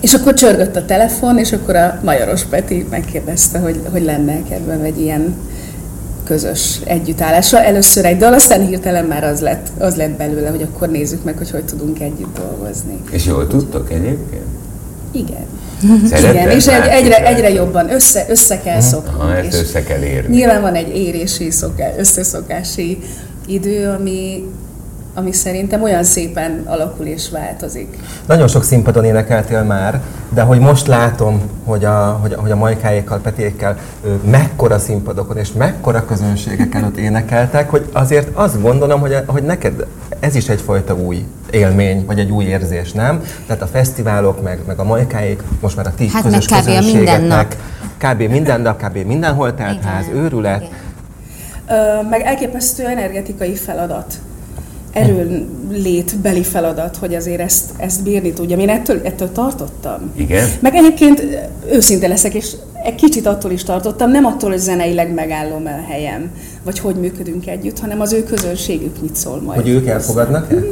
És 0.00 0.14
akkor 0.14 0.34
csörgött 0.34 0.76
a 0.76 0.84
telefon, 0.84 1.38
és 1.38 1.52
akkor 1.52 1.76
a 1.76 2.00
Majoros 2.04 2.44
Peti 2.44 2.86
megkérdezte, 2.90 3.58
hogy, 3.58 3.80
hogy 3.90 4.02
lenne 4.02 4.42
kedvem 4.42 4.80
egy 4.80 5.00
ilyen 5.00 5.34
közös 6.24 6.80
együttállásra. 6.84 7.62
Először 7.62 8.04
egy 8.04 8.16
dal, 8.16 8.32
aztán 8.32 8.66
hirtelen 8.66 9.04
már 9.04 9.24
az 9.24 9.40
lett, 9.40 9.68
az 9.78 9.94
lett 9.96 10.16
belőle, 10.16 10.48
hogy 10.48 10.62
akkor 10.62 10.88
nézzük 10.88 11.24
meg, 11.24 11.38
hogy 11.38 11.50
hogy 11.50 11.64
tudunk 11.64 12.00
együtt 12.00 12.38
dolgozni. 12.38 13.00
És 13.10 13.26
jól 13.26 13.46
tudtok 13.46 13.90
egyébként? 13.90 14.57
Igen. 15.12 15.46
Igen, 16.06 16.50
és 16.50 16.66
egy, 16.66 16.86
egyre, 16.86 17.26
egyre 17.26 17.50
jobban 17.50 17.92
össze, 17.92 18.26
össze 18.28 18.60
kell 18.60 18.80
szokni. 18.80 19.18
Ha, 19.18 19.36
ezt 19.36 19.60
össze 19.60 19.82
kell 19.82 20.02
érni. 20.02 20.36
Nyilván 20.36 20.60
van 20.60 20.74
egy 20.74 20.96
érési, 20.96 21.50
szoká, 21.50 21.94
összeszokási 21.98 22.98
idő, 23.46 23.88
ami, 23.88 24.44
ami 25.18 25.32
szerintem 25.32 25.82
olyan 25.82 26.04
szépen 26.04 26.62
alakul 26.66 27.06
és 27.06 27.30
változik. 27.30 27.98
Nagyon 28.26 28.48
sok 28.48 28.64
színpadon 28.64 29.04
énekeltél 29.04 29.62
már, 29.62 30.00
de 30.28 30.42
hogy 30.42 30.58
most 30.58 30.86
látom, 30.86 31.42
hogy 31.64 31.84
a, 31.84 32.18
hogy, 32.22 32.34
hogy 32.34 32.50
a 32.50 32.56
majkáékkal, 32.56 33.18
petékkel 33.18 33.78
mekkora 34.24 34.78
színpadokon 34.78 35.36
és 35.36 35.52
mekkora 35.52 36.04
közönségek 36.04 36.74
előtt 36.74 36.96
énekeltek, 36.96 37.70
hogy 37.70 37.88
azért 37.92 38.28
azt 38.32 38.62
gondolom, 38.62 39.00
hogy, 39.00 39.16
hogy 39.26 39.42
neked 39.42 39.86
ez 40.20 40.34
is 40.34 40.48
egyfajta 40.48 40.94
új 40.94 41.24
élmény, 41.50 42.04
vagy 42.06 42.18
egy 42.18 42.30
új 42.30 42.44
érzés, 42.44 42.92
nem? 42.92 43.22
Tehát 43.46 43.62
a 43.62 43.66
fesztiválok, 43.66 44.42
meg, 44.42 44.60
meg 44.66 44.78
a 44.78 44.84
majkáék, 44.84 45.42
most 45.60 45.76
már 45.76 45.86
a 45.86 45.94
ti 45.94 46.08
hát 46.08 46.22
közös 46.22 46.48
meg 46.48 46.62
kb. 46.62 46.84
minden 46.84 47.22
nap. 47.22 47.56
Kb. 47.98 48.22
minden 48.22 48.60
nap, 48.60 48.82
kb. 48.82 48.96
mindenhol 48.96 49.54
telt 49.54 49.84
ház, 49.84 50.04
őrület. 50.14 50.62
Igen. 50.62 50.72
Ö, 51.68 52.08
meg 52.08 52.20
elképesztő 52.20 52.86
energetikai 52.86 53.54
feladat 53.54 54.14
erőlétbeli 54.92 56.42
feladat, 56.42 56.96
hogy 56.96 57.14
azért 57.14 57.40
ezt, 57.40 57.70
ezt 57.76 58.02
bírni 58.02 58.32
tudjam. 58.32 58.58
Én 58.58 58.68
ettől, 58.68 59.00
ettől 59.04 59.32
tartottam. 59.32 60.12
Igen. 60.16 60.48
Meg 60.60 60.74
egyébként 60.74 61.22
őszinte 61.70 62.08
leszek, 62.08 62.34
és 62.34 62.52
egy 62.84 62.94
kicsit 62.94 63.26
attól 63.26 63.50
is 63.50 63.62
tartottam, 63.62 64.10
nem 64.10 64.24
attól, 64.24 64.50
hogy 64.50 64.58
zeneileg 64.58 65.14
megállom 65.14 65.66
a 65.66 65.90
helyem, 65.90 66.30
vagy 66.64 66.78
hogy 66.78 66.94
működünk 66.94 67.46
együtt, 67.46 67.78
hanem 67.78 68.00
az 68.00 68.12
ő 68.12 68.22
közönségük 68.22 69.00
mit 69.00 69.16
szól 69.16 69.40
majd. 69.40 69.60
Hogy 69.60 69.70
ők 69.70 69.86
elfogadnak-e? 69.86 70.54
Mm. 70.54 70.70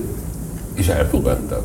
És 0.74 0.88
elfogadtak. 0.88 1.62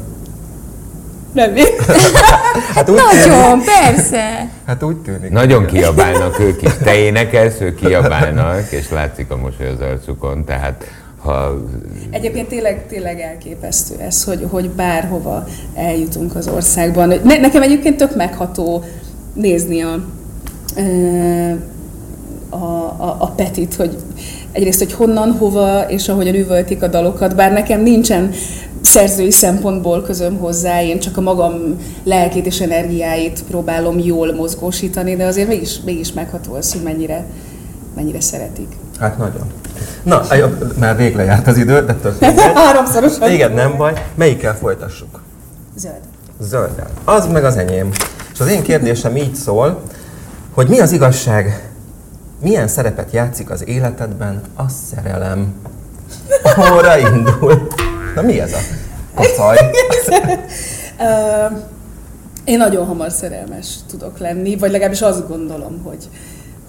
Nem 1.34 1.54
hát 2.76 2.90
úgy 2.90 2.96
Nagyon, 2.96 3.50
tűnik, 3.50 3.66
persze. 3.66 4.50
Hát 4.66 4.84
úgy 4.84 4.98
tűnik. 4.98 5.30
Nagyon 5.30 5.66
kiabálnak 5.66 6.40
ők 6.40 6.62
is. 6.62 6.72
Te 6.84 6.96
énekelsz, 6.96 7.62
ők 7.62 7.76
kiabálnak, 7.76 8.72
és 8.72 8.90
látszik 8.90 9.32
a 9.32 9.38
mosoly 9.38 9.68
az 9.68 9.80
arcukon, 9.80 10.46
tehát 10.46 10.84
ha... 11.22 11.62
Egyébként 12.10 12.48
tényleg, 12.48 12.88
tényleg 12.88 13.20
elképesztő 13.20 13.96
ez, 14.00 14.24
hogy, 14.24 14.48
hogy 14.50 14.70
bárhova 14.70 15.48
eljutunk 15.76 16.36
az 16.36 16.48
országban. 16.48 17.08
Ne, 17.24 17.38
nekem 17.38 17.62
egyébként 17.62 17.98
tök 17.98 18.16
megható 18.16 18.84
nézni 19.34 19.82
a, 19.82 20.04
a, 22.50 22.66
a, 22.98 23.16
a 23.20 23.28
Petit, 23.36 23.74
hogy 23.74 23.98
egyrészt, 24.52 24.80
hogy 24.80 24.94
honnan, 24.94 25.32
hova, 25.32 25.82
és 25.82 26.10
ahogyan 26.10 26.36
üvöltik 26.36 26.84
a 26.84 26.88
dalokat, 26.88 27.36
bár 27.36 27.52
nekem 27.52 27.82
nincsen 27.82 28.32
szerzői 28.82 29.32
szempontból 29.32 30.02
közöm 30.02 30.38
hozzá, 30.38 30.84
én 30.84 31.00
csak 31.00 31.18
a 31.18 31.22
magam 31.22 31.78
lelkét 32.04 32.46
és 32.46 32.62
energiáit 32.62 33.44
próbálom 33.50 34.00
jól 34.00 34.34
mozgósítani, 34.34 35.16
de 35.16 35.26
azért 35.26 35.48
mégis, 35.48 35.82
mégis 35.86 36.14
megható 36.14 36.54
az, 36.54 36.74
hogy 36.74 36.82
mennyire, 36.82 37.26
mennyire 37.96 38.22
szeretik. 38.22 38.68
Hát 39.02 39.18
nagyon. 39.18 39.52
Na, 40.04 40.22
már 40.80 40.96
végre 40.96 41.24
járt 41.24 41.48
az 41.48 41.58
idő, 41.58 41.86
de 41.86 41.94
tök 41.94 42.24
Háromszorosan. 42.56 43.32
Igen, 43.32 43.52
nem 43.52 43.78
baj. 43.78 44.06
Melyikkel 44.16 44.58
folytassuk? 44.58 45.22
Zöld. 45.76 46.00
Zöldel. 46.40 46.88
Az 47.04 47.28
meg 47.28 47.44
az 47.44 47.58
enyém. 47.58 47.90
És 48.34 48.40
az 48.40 48.48
én 48.48 48.62
kérdésem 48.62 49.16
így 49.16 49.36
szól, 49.36 49.82
hogy 50.54 50.68
mi 50.68 50.80
az 50.80 50.92
igazság, 50.92 51.70
milyen 52.42 52.68
szerepet 52.68 53.12
játszik 53.12 53.50
az 53.50 53.68
életedben 53.68 54.42
a 54.56 54.64
szerelem? 54.70 55.54
Hóra 56.56 56.98
indul. 56.98 57.68
Na 58.16 58.22
mi 58.22 58.40
ez 58.40 58.54
a 58.54 58.60
kocaj? 59.16 59.58
én 62.46 62.58
nagyon 62.58 62.86
hamar 62.86 63.12
szerelmes 63.12 63.68
tudok 63.90 64.18
lenni, 64.18 64.56
vagy 64.56 64.72
legalábbis 64.72 65.02
azt 65.02 65.28
gondolom, 65.28 65.82
hogy 65.84 66.10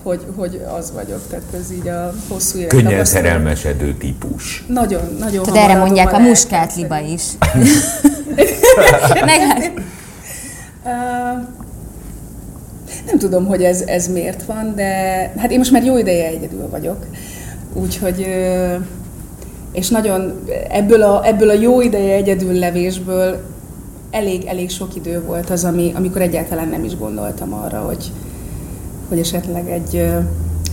hogy, 0.02 0.20
hogy 0.36 0.60
az 0.78 0.92
vagyok, 0.92 1.20
tehát 1.28 1.44
ez 1.54 1.72
így 1.72 1.88
a 1.88 2.12
hosszú 2.28 2.58
évek 2.58 2.68
Könnyen 2.68 3.04
szerelmesedő 3.04 3.94
típus. 3.94 4.64
Nagyon, 4.68 5.16
nagyon 5.18 5.42
Tudod, 5.42 5.58
erre 5.58 5.74
mondják 5.74 6.12
a 6.12 6.18
muskátliba 6.18 7.00
is. 7.00 7.22
Meg, 9.24 9.72
nem 13.06 13.18
tudom, 13.18 13.46
hogy 13.46 13.62
ez, 13.62 13.80
ez 13.80 14.08
miért 14.08 14.42
van, 14.42 14.72
de 14.74 14.86
hát 15.36 15.50
én 15.50 15.58
most 15.58 15.70
már 15.70 15.84
jó 15.84 15.98
ideje 15.98 16.26
egyedül 16.26 16.68
vagyok, 16.70 17.06
úgyhogy 17.72 18.26
és 19.72 19.88
nagyon 19.88 20.44
ebből 20.70 21.02
a, 21.02 21.26
ebből 21.26 21.50
a 21.50 21.52
jó 21.52 21.80
ideje 21.80 22.14
egyedül 22.14 22.52
levésből 22.52 23.40
elég, 24.10 24.44
elég 24.44 24.70
sok 24.70 24.94
idő 24.94 25.22
volt 25.22 25.50
az, 25.50 25.64
ami, 25.64 25.92
amikor 25.94 26.20
egyáltalán 26.20 26.68
nem 26.68 26.84
is 26.84 26.96
gondoltam 26.96 27.52
arra, 27.52 27.78
hogy, 27.78 28.12
hogy 29.08 29.18
esetleg 29.18 29.70
egy 29.70 30.04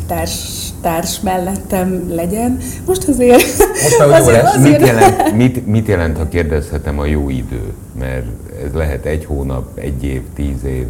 társ, 0.08 0.70
társ 0.82 1.20
mellettem 1.20 2.04
legyen. 2.10 2.58
Most 2.86 3.08
azért... 3.08 3.42
Most 3.58 4.00
már 4.00 4.10
azért, 4.22 4.44
azért, 4.44 4.80
Mit, 4.80 4.88
jelent, 4.88 5.36
mit, 5.36 5.68
mit 5.68 5.88
jelent, 5.88 6.18
ha 6.18 6.28
kérdezhetem 6.28 7.00
a 7.00 7.06
jó 7.06 7.30
idő? 7.30 7.62
Mert 8.00 8.26
ez 8.66 8.74
lehet 8.74 9.06
egy 9.06 9.26
hónap, 9.26 9.78
egy 9.78 10.04
év, 10.04 10.22
tíz 10.36 10.64
év. 10.64 10.86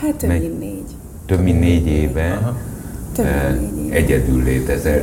Hát 0.00 0.14
több 0.14 0.30
mint 0.30 0.58
négy. 0.58 0.84
Több 1.26 1.42
mint 1.42 1.60
négy 1.60 1.86
éve. 1.86 2.54
Több 3.14 3.24
mint 3.24 3.74
négy 3.74 3.84
éve. 3.84 3.96
Egyedül 3.96 4.42
létezel. 4.42 5.02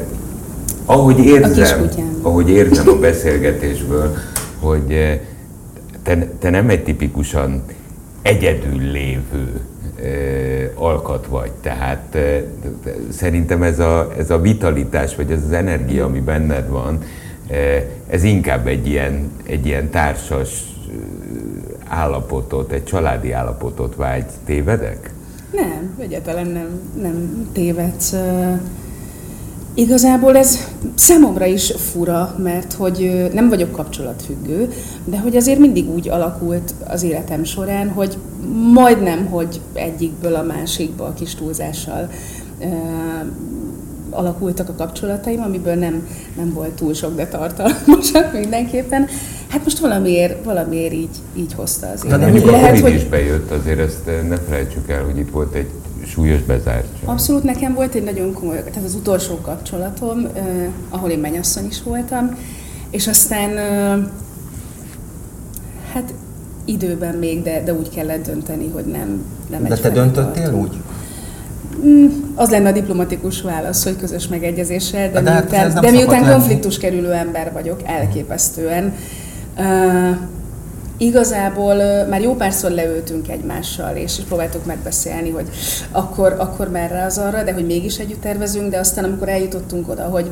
Ahogy 0.85 1.19
érzem, 1.19 1.89
ahogy 2.21 2.49
érzem 2.49 2.87
a 2.87 2.99
beszélgetésből, 3.09 4.13
hogy 4.59 5.19
te, 6.03 6.27
te 6.39 6.49
nem 6.49 6.69
egy 6.69 6.83
tipikusan 6.83 7.63
egyedül 8.21 8.81
lévő 8.81 9.61
alkat 10.77 11.25
vagy. 11.25 11.51
Tehát 11.61 12.17
szerintem 13.11 13.63
ez 13.63 13.79
a, 13.79 14.11
ez 14.17 14.29
a 14.29 14.41
vitalitás, 14.41 15.15
vagy 15.15 15.31
ez 15.31 15.43
az 15.43 15.51
energia, 15.51 16.05
ami 16.05 16.19
benned 16.19 16.69
van, 16.69 16.99
ez 18.09 18.23
inkább 18.23 18.67
egy 18.67 18.87
ilyen, 18.87 19.31
egy 19.45 19.65
ilyen 19.65 19.89
társas 19.89 20.63
állapotot, 21.87 22.71
egy 22.71 22.83
családi 22.83 23.31
állapotot 23.31 23.95
vágy. 23.95 24.25
Tévedek? 24.45 25.13
Nem, 25.51 25.95
egyáltalán 25.99 26.47
nem, 26.47 26.81
nem 27.01 27.47
tévedsz. 27.53 28.15
Igazából 29.73 30.37
ez 30.37 30.67
számomra 30.97 31.45
is 31.45 31.73
fura, 31.77 32.35
mert 32.37 32.73
hogy 32.73 33.29
nem 33.33 33.49
vagyok 33.49 33.71
kapcsolatfüggő, 33.71 34.69
de 35.05 35.19
hogy 35.19 35.35
azért 35.35 35.59
mindig 35.59 35.89
úgy 35.89 36.09
alakult 36.09 36.73
az 36.87 37.03
életem 37.03 37.43
során, 37.43 37.89
hogy 37.89 38.17
majdnem, 38.73 39.25
hogy 39.25 39.61
egyikből 39.73 40.35
a 40.35 40.43
másikba 40.43 41.05
a 41.05 41.13
kis 41.13 41.35
túlzással 41.35 42.09
alakultak 44.09 44.69
a 44.69 44.73
kapcsolataim, 44.73 45.41
amiből 45.41 45.75
nem, 45.75 46.07
nem 46.35 46.53
volt 46.53 46.71
túl 46.71 46.93
sok, 46.93 47.15
de 47.15 47.27
tartalmasak 47.27 48.33
mindenképpen. 48.39 49.07
Hát 49.47 49.63
most 49.63 49.79
valamiért, 49.79 50.43
valamiért 50.43 50.93
így, 50.93 51.15
így 51.35 51.53
hozta 51.53 51.87
az 51.87 52.05
élet. 52.05 52.33
De 52.33 52.51
Lehet, 52.51 52.79
hogy... 52.79 52.93
is 52.93 53.03
bejött, 53.03 53.51
azért 53.51 53.79
ezt 53.79 54.05
ne 54.27 54.37
felejtsük 54.37 54.89
el, 54.89 55.03
hogy 55.03 55.17
itt 55.17 55.29
volt 55.29 55.53
egy 55.53 55.69
súlyos 56.07 56.41
bezártság. 56.41 57.01
Abszolút 57.05 57.43
nekem 57.43 57.73
volt 57.73 57.93
egy 57.93 58.03
nagyon 58.03 58.33
komoly, 58.33 58.63
tehát 58.63 58.83
az 58.85 58.95
utolsó 58.95 59.39
kapcsolatom, 59.41 60.27
eh, 60.33 60.43
ahol 60.89 61.09
én 61.09 61.19
mennyasszony 61.19 61.65
is 61.65 61.83
voltam, 61.83 62.37
és 62.89 63.07
aztán 63.07 63.57
eh, 63.57 63.97
hát 65.93 66.13
időben 66.65 67.15
még, 67.15 67.41
de, 67.41 67.63
de 67.63 67.73
úgy 67.73 67.89
kellett 67.89 68.25
dönteni, 68.25 68.69
hogy 68.73 68.85
nem, 68.85 69.25
nem 69.49 69.63
De 69.63 69.77
te 69.77 69.89
döntöttél 69.89 70.53
úgy? 70.53 70.77
Mm, 71.85 72.07
az 72.35 72.49
lenne 72.49 72.69
a 72.69 72.71
diplomatikus 72.71 73.41
válasz, 73.41 73.83
hogy 73.83 73.97
közös 73.97 74.27
megegyezéssel, 74.27 75.11
de, 75.11 75.21
de, 75.21 75.31
hát 75.31 75.49
miután, 75.51 75.81
de 75.81 75.91
miután 75.91 76.31
konfliktus 76.31 76.77
kerülő 76.77 77.11
ember 77.11 77.51
vagyok, 77.53 77.81
elképesztően. 77.85 78.93
Uh, 79.57 80.17
igazából 80.97 81.75
már 82.09 82.21
jó 82.21 82.35
párszor 82.35 82.71
leültünk 82.71 83.27
egymással, 83.27 83.95
és, 83.95 84.17
és 84.17 84.23
próbáltuk 84.23 84.65
megbeszélni, 84.65 85.29
hogy 85.29 85.49
akkor, 85.91 86.35
akkor 86.39 86.69
merre 86.69 87.03
az 87.03 87.17
arra, 87.17 87.43
de 87.43 87.53
hogy 87.53 87.65
mégis 87.65 87.97
együtt 87.97 88.21
tervezünk, 88.21 88.69
de 88.69 88.79
aztán 88.79 89.03
amikor 89.03 89.29
eljutottunk 89.29 89.89
oda, 89.89 90.03
hogy 90.03 90.31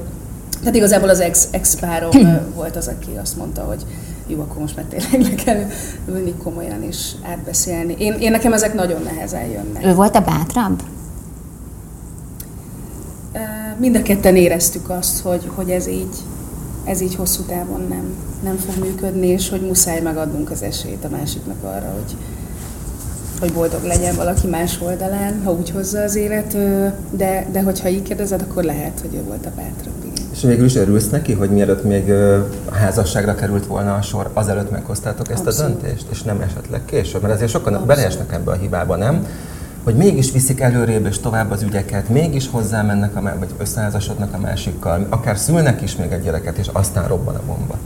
tehát 0.59 0.75
igazából 0.75 1.09
az 1.09 1.19
ex, 1.19 1.47
ex 1.51 1.75
párom 1.79 2.11
volt 2.55 2.75
az, 2.75 2.87
aki 2.87 3.17
azt 3.21 3.37
mondta, 3.37 3.61
hogy 3.61 3.85
jó, 4.27 4.39
akkor 4.39 4.61
most 4.61 4.75
már 4.75 4.85
tényleg 4.85 5.31
le 5.31 5.43
kell 5.43 5.65
ülni 6.07 6.33
komolyan 6.43 6.83
és 6.83 7.11
átbeszélni. 7.23 7.95
Én, 7.97 8.13
én 8.13 8.31
nekem 8.31 8.53
ezek 8.53 8.73
nagyon 8.73 9.01
nehezen 9.01 9.45
jönnek. 9.45 9.85
Ő 9.85 9.93
volt 9.93 10.15
a 10.15 10.19
bátrabb? 10.19 10.81
mind 13.77 13.95
a 13.95 14.01
ketten 14.01 14.35
éreztük 14.35 14.89
azt, 14.89 15.21
hogy, 15.21 15.49
hogy 15.55 15.69
ez 15.69 15.87
így, 15.87 16.15
ez 16.85 17.01
így 17.01 17.15
hosszú 17.15 17.41
távon 17.41 17.85
nem, 17.89 18.15
nem 18.43 18.57
fog 18.57 18.83
működni, 18.83 19.27
és 19.27 19.49
hogy 19.49 19.61
muszáj 19.61 20.01
megadnunk 20.01 20.51
az 20.51 20.61
esélyt 20.61 21.05
a 21.05 21.09
másiknak 21.09 21.63
arra, 21.63 21.93
hogy, 21.93 22.15
hogy 23.39 23.53
boldog 23.53 23.83
legyen 23.83 24.15
valaki 24.15 24.47
más 24.47 24.81
oldalán, 24.81 25.41
ha 25.43 25.51
úgy 25.51 25.69
hozza 25.69 26.01
az 26.01 26.15
élet, 26.15 26.57
de, 27.11 27.47
de 27.51 27.61
hogyha 27.61 27.89
így 27.89 28.01
kérdezed, 28.01 28.41
akkor 28.41 28.63
lehet, 28.63 28.99
hogy 29.01 29.13
ő 29.13 29.23
volt 29.23 29.45
a 29.45 29.51
bátrabb. 29.55 29.93
És 30.35 30.41
végül 30.41 30.65
is 30.65 30.75
örülsz 30.75 31.09
neki, 31.09 31.33
hogy 31.33 31.49
mielőtt 31.49 31.83
még 31.83 32.11
a 32.65 32.73
házasságra 32.73 33.35
került 33.35 33.65
volna 33.65 33.93
a 33.93 34.01
sor, 34.01 34.29
azelőtt 34.33 34.71
meghoztátok 34.71 35.31
ezt 35.31 35.45
Abszolút. 35.45 35.75
a 35.75 35.79
döntést, 35.79 36.05
és 36.11 36.21
nem 36.21 36.41
esetleg 36.41 36.85
később? 36.85 37.21
Mert 37.21 37.33
azért 37.33 37.51
sokan 37.51 37.85
beleesnek 37.85 38.33
ebbe 38.33 38.51
a 38.51 38.55
hibába, 38.55 38.95
nem? 38.95 39.25
Hogy 39.85 39.95
mégis 39.95 40.31
viszik 40.31 40.59
előrébb 40.59 41.05
és 41.05 41.19
tovább 41.19 41.51
az 41.51 41.61
ügyeket, 41.61 42.09
mégis 42.09 42.49
hozzámennek, 42.49 43.15
a, 43.15 43.21
vagy 43.21 43.49
összeházasodnak 43.57 44.33
a 44.33 44.37
másikkal, 44.37 45.07
akár 45.09 45.37
szülnek 45.37 45.81
is 45.81 45.95
még 45.95 46.11
egy 46.11 46.21
gyereket, 46.21 46.57
és 46.57 46.67
aztán 46.71 47.07
robban 47.07 47.35
a 47.35 47.41
bomba. 47.45 47.77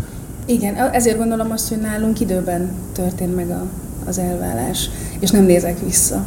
Igen, 0.46 0.76
ezért 0.76 1.18
gondolom 1.18 1.52
azt, 1.52 1.70
hogy 1.70 1.78
nálunk 1.78 2.20
időben 2.20 2.72
történt 2.94 3.36
meg 3.36 3.50
a, 3.50 3.64
az 4.06 4.18
elvállás, 4.18 4.90
és 5.20 5.32
nem 5.32 5.44
nézek 5.44 5.80
vissza. 5.86 6.26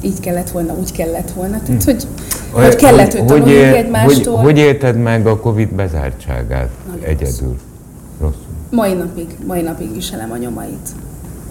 Így 0.00 0.20
kellett 0.20 0.50
volna, 0.50 0.74
úgy 0.74 0.92
kellett 0.92 1.30
volna. 1.30 1.60
Tehát, 1.66 1.82
hm. 1.82 1.90
hogy, 1.90 2.06
hogy 2.50 2.76
kellett, 2.76 3.12
hogy, 3.12 3.30
hogy, 3.30 3.48
él, 3.48 3.74
egymástól. 3.74 4.36
Hogy, 4.36 4.44
hogy 4.44 4.58
élted 4.58 4.96
meg 4.96 5.26
a 5.26 5.40
Covid 5.40 5.72
bezártságát 5.72 6.68
Nagyon 6.88 7.04
egyedül? 7.04 7.56
Rosszul. 8.20 8.40
Mai 8.70 8.92
napig, 8.92 9.26
mai 9.46 9.60
napig 9.60 9.94
viselem 9.94 10.30
a 10.30 10.36
nyomait 10.36 10.88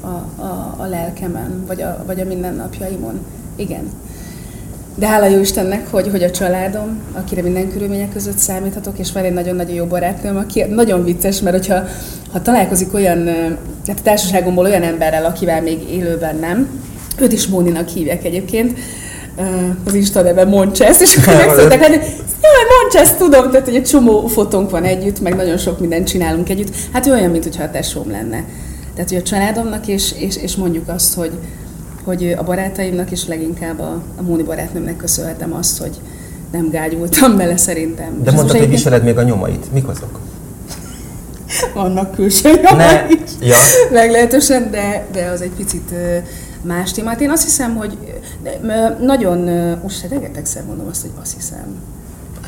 a, 0.01 0.41
a, 0.41 0.75
a 0.77 0.85
lelkemen, 0.85 1.63
vagy 1.67 1.81
a, 1.81 2.03
vagy 2.05 2.19
a 2.19 2.25
mindennapjaimon. 2.25 3.25
Igen. 3.55 3.89
De 4.95 5.07
hála 5.07 5.27
jó 5.27 5.39
Istennek, 5.39 5.91
hogy, 5.91 6.07
hogy 6.11 6.23
a 6.23 6.31
családom, 6.31 7.01
akire 7.13 7.41
minden 7.41 7.71
körülmények 7.71 8.13
között 8.13 8.37
számíthatok, 8.37 8.99
és 8.99 9.11
van 9.11 9.23
egy 9.23 9.33
nagyon-nagyon 9.33 9.75
jó 9.75 9.85
barátnőm, 9.85 10.37
aki 10.37 10.63
nagyon 10.63 11.03
vicces, 11.03 11.41
mert 11.41 11.55
hogyha 11.55 11.83
ha 12.31 12.41
találkozik 12.41 12.93
olyan, 12.93 13.27
hát 13.87 13.99
a 13.99 14.03
társaságomból 14.03 14.65
olyan 14.65 14.83
emberrel, 14.83 15.25
akivel 15.25 15.61
még 15.61 15.89
élőben 15.89 16.35
nem, 16.35 16.81
őt 17.19 17.31
is 17.31 17.47
Móninak 17.47 17.87
hívják 17.87 18.25
egyébként, 18.25 18.79
az 19.85 19.93
Insta 19.93 20.21
neve 20.21 20.45
Moncsesz, 20.45 20.99
és 20.99 21.15
akkor 21.15 21.33
megszóltak, 21.33 21.81
hogy 21.81 21.91
jaj, 22.41 22.63
Moncsesz, 22.81 23.17
tudom, 23.17 23.51
tehát 23.51 23.65
hogy 23.65 23.75
egy 23.75 23.83
csomó 23.83 24.27
fotónk 24.27 24.69
van 24.69 24.83
együtt, 24.83 25.19
meg 25.19 25.35
nagyon 25.35 25.57
sok 25.57 25.79
mindent 25.79 26.07
csinálunk 26.07 26.49
együtt. 26.49 26.75
Hát 26.91 27.07
olyan, 27.07 27.31
mintha 27.31 27.63
a 27.63 27.71
tesóm 27.71 28.11
lenne. 28.11 28.43
Tehát, 28.99 29.13
hogy 29.13 29.23
a 29.23 29.29
családomnak, 29.35 29.87
és, 29.87 30.11
és, 30.11 30.37
és 30.37 30.55
mondjuk 30.55 30.89
azt, 30.89 31.13
hogy, 31.13 31.31
hogy 32.03 32.35
a 32.37 32.43
barátaimnak, 32.43 33.11
és 33.11 33.27
leginkább 33.27 33.79
a, 33.79 34.01
a 34.17 34.21
Móni 34.21 34.43
barátnőmnek 34.43 34.95
köszönhetem 34.95 35.53
azt, 35.53 35.79
hogy 35.79 35.99
nem 36.51 36.69
gágyultam 36.69 37.37
bele 37.37 37.57
szerintem. 37.57 38.23
De 38.23 38.31
mondtad, 38.31 38.57
hogy 38.57 38.69
viseled 38.69 39.03
még 39.03 39.17
a 39.17 39.23
nyomait. 39.23 39.73
Mik 39.73 39.87
azok? 39.87 40.19
Vannak 41.73 42.15
külső 42.15 42.49
nyomai 42.61 43.21
is. 43.23 43.47
Ja. 43.47 43.55
Meglehetősen, 43.91 44.71
de, 44.71 45.05
de 45.11 45.25
az 45.25 45.41
egy 45.41 45.53
picit 45.57 45.93
más 46.61 46.91
témát. 46.91 47.21
Én 47.21 47.29
azt 47.29 47.43
hiszem, 47.43 47.75
hogy 47.75 47.97
nagyon, 49.01 49.37
most 49.83 50.07
rengetegszer 50.09 50.63
mondom 50.63 50.87
azt, 50.89 51.01
hogy 51.01 51.11
azt 51.21 51.35
hiszem. 51.35 51.75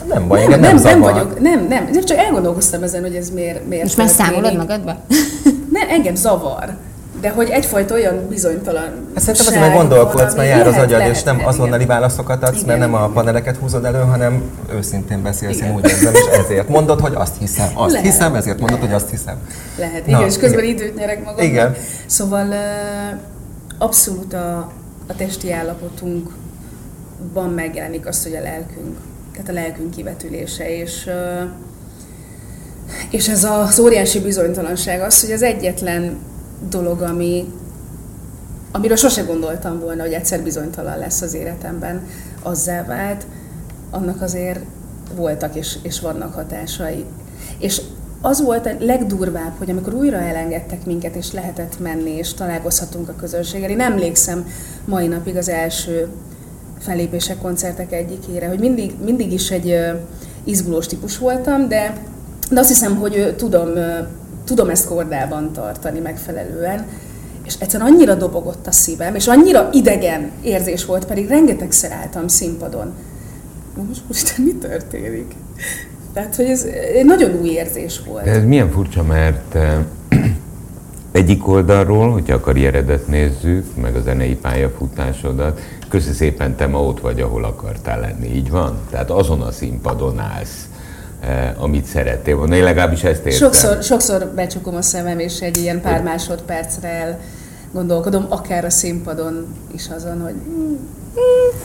Nem 0.07 0.27
baj, 0.27 0.47
nem, 0.47 0.59
nem, 0.59 0.75
nem, 0.75 0.83
nem 0.83 0.99
vagyok, 0.99 1.39
nem, 1.41 1.67
nem, 1.67 1.89
nem, 1.91 2.03
csak 2.03 2.17
elgondolkoztam 2.17 2.83
ezen, 2.83 3.01
hogy 3.01 3.15
ez 3.15 3.29
miért, 3.29 3.67
miért 3.67 3.83
Most 3.83 3.97
már 3.97 4.07
számolod 4.07 4.57
magadba? 4.57 4.97
Ne, 5.71 5.88
engem 5.89 6.15
zavar. 6.15 6.77
De 7.21 7.29
hogy 7.29 7.49
egyfajta 7.49 7.93
olyan 7.93 8.27
bizonytalan. 8.29 9.10
Hát 9.13 9.23
szerintem 9.23 9.47
azért 9.47 9.62
meg 9.62 9.73
gondolkodsz, 9.73 10.36
mert 10.36 10.49
jár 10.49 10.67
az 10.67 10.77
agyad, 10.77 11.07
és 11.07 11.23
nem 11.23 11.41
azonnali 11.45 11.86
válaszokat 11.86 12.43
adsz, 12.43 12.62
igen, 12.62 12.65
mert 12.65 12.79
nem 12.79 12.93
a 12.93 13.07
paneleket 13.07 13.57
húzod 13.57 13.86
elő, 13.86 13.99
hanem 13.99 14.43
őszintén 14.73 15.21
beszélsz, 15.21 15.55
igen. 15.57 15.69
én 15.69 15.75
úgy 15.75 15.89
érzem, 15.89 16.13
és 16.13 16.25
ezért 16.31 16.69
mondod, 16.69 16.99
hogy 16.99 17.13
azt 17.15 17.38
hiszem. 17.39 17.69
Azt 17.73 17.91
Lehet. 17.91 18.07
hiszem, 18.07 18.36
ezért 18.36 18.60
mondod, 18.60 18.79
Lehet. 18.79 18.93
hogy 18.93 19.01
azt 19.01 19.10
hiszem. 19.10 19.36
Lehet, 19.77 20.07
igen, 20.07 20.19
Na, 20.19 20.25
és 20.25 20.38
közben 20.38 20.63
igen. 20.63 20.75
időt 20.75 20.95
nyerek 20.95 21.19
magamnak. 21.19 21.43
Igen. 21.43 21.75
Szóval 22.05 22.53
abszolút 23.77 24.34
a, 24.34 24.57
a 25.07 25.15
testi 25.17 25.51
állapotunkban 25.51 27.49
megjelenik 27.55 28.07
az, 28.07 28.23
hogy 28.23 28.36
a 28.36 28.41
lelkünk, 28.41 28.97
tehát 29.31 29.49
a 29.49 29.53
lelkünk 29.53 29.91
kivetülése, 29.91 30.77
és 30.77 31.10
és 33.12 33.30
ez 33.30 33.43
az 33.43 33.80
óriási 33.80 34.19
bizonytalanság 34.19 35.02
az, 35.02 35.21
hogy 35.21 35.32
az 35.32 35.41
egyetlen 35.41 36.17
dolog, 36.69 37.02
ami, 37.02 37.54
amiről 38.71 38.95
sose 38.95 39.21
gondoltam 39.21 39.80
volna, 39.80 40.02
hogy 40.02 40.13
egyszer 40.13 40.41
bizonytalan 40.41 40.97
lesz 40.97 41.21
az 41.21 41.34
életemben, 41.34 42.08
azzá 42.41 42.86
vált, 42.86 43.26
annak 43.89 44.21
azért 44.21 44.60
voltak 45.15 45.56
és, 45.56 45.78
és 45.82 46.00
vannak 46.00 46.34
hatásai. 46.34 47.06
És 47.60 47.82
az 48.21 48.41
volt 48.41 48.65
a 48.65 48.76
legdurvább, 48.80 49.58
hogy 49.58 49.69
amikor 49.69 49.93
újra 49.93 50.17
elengedtek 50.17 50.86
minket, 50.86 51.15
és 51.15 51.32
lehetett 51.32 51.80
menni, 51.80 52.12
és 52.12 52.34
találkozhatunk 52.34 53.10
a 53.10 53.15
közönséggel. 53.15 53.69
Én 53.69 53.82
emlékszem 53.82 54.47
mai 54.86 55.08
napig 55.08 55.38
az 55.38 55.50
első 55.50 56.08
felépések, 56.80 57.38
koncertek 57.38 57.91
egyikére, 57.91 58.47
hogy 58.47 58.60
mindig, 58.60 58.93
mindig 59.04 59.32
is 59.32 59.52
egy 59.52 59.78
izgulós 60.43 60.88
típus 60.88 61.17
voltam, 61.17 61.67
de 61.67 61.93
de 62.51 62.59
azt 62.59 62.69
hiszem, 62.69 62.95
hogy 62.95 63.33
tudom, 63.37 63.69
tudom 64.45 64.69
ezt 64.69 64.87
kordában 64.87 65.53
tartani 65.53 65.99
megfelelően, 65.99 66.85
és 67.45 67.55
egyszerűen 67.59 67.89
annyira 67.89 68.15
dobogott 68.15 68.67
a 68.67 68.71
szívem, 68.71 69.15
és 69.15 69.27
annyira 69.27 69.69
idegen 69.71 70.31
érzés 70.41 70.85
volt, 70.85 71.05
pedig 71.05 71.27
rengetegszer 71.27 71.91
álltam 71.91 72.27
színpadon. 72.27 72.93
Most 73.87 74.01
most 74.07 74.37
mi 74.37 74.55
történik? 74.55 75.35
Tehát, 76.13 76.35
hogy 76.35 76.45
ez 76.45 76.63
egy 76.95 77.05
nagyon 77.05 77.39
új 77.41 77.49
érzés 77.49 78.01
volt. 78.05 78.27
Ez 78.27 78.43
milyen 78.43 78.71
furcsa, 78.71 79.03
mert 79.03 79.57
egyik 81.11 81.47
oldalról, 81.47 82.11
hogyha 82.11 82.35
a 82.35 82.39
karrieredet 82.39 83.07
nézzük, 83.07 83.75
meg 83.75 83.95
a 83.95 84.01
zenei 84.01 84.35
pályafutásodat, 84.35 85.59
köszi 85.89 86.11
szépen 86.11 86.55
te 86.55 86.67
ma 86.67 86.83
ott 86.83 86.99
vagy, 86.99 87.21
ahol 87.21 87.43
akartál 87.43 87.99
lenni, 87.99 88.35
így 88.35 88.49
van? 88.49 88.77
Tehát 88.89 89.09
azon 89.09 89.41
a 89.41 89.51
színpadon 89.51 90.19
állsz 90.19 90.70
amit 91.57 91.86
szerettél 91.86 92.36
volna. 92.36 92.55
Én 92.55 92.63
legalábbis 92.63 93.03
ezt 93.03 93.25
értem. 93.25 93.31
Sokszor, 93.31 93.84
sokszor 93.84 94.31
becsukom 94.36 94.75
a 94.75 94.81
szemem, 94.81 95.19
és 95.19 95.39
egy 95.39 95.57
ilyen 95.57 95.81
pár 95.81 96.03
másodpercre 96.03 96.88
el 96.88 97.19
gondolkodom, 97.73 98.25
akár 98.29 98.65
a 98.65 98.69
színpadon 98.69 99.47
is 99.73 99.88
azon, 99.95 100.21
hogy 100.21 100.34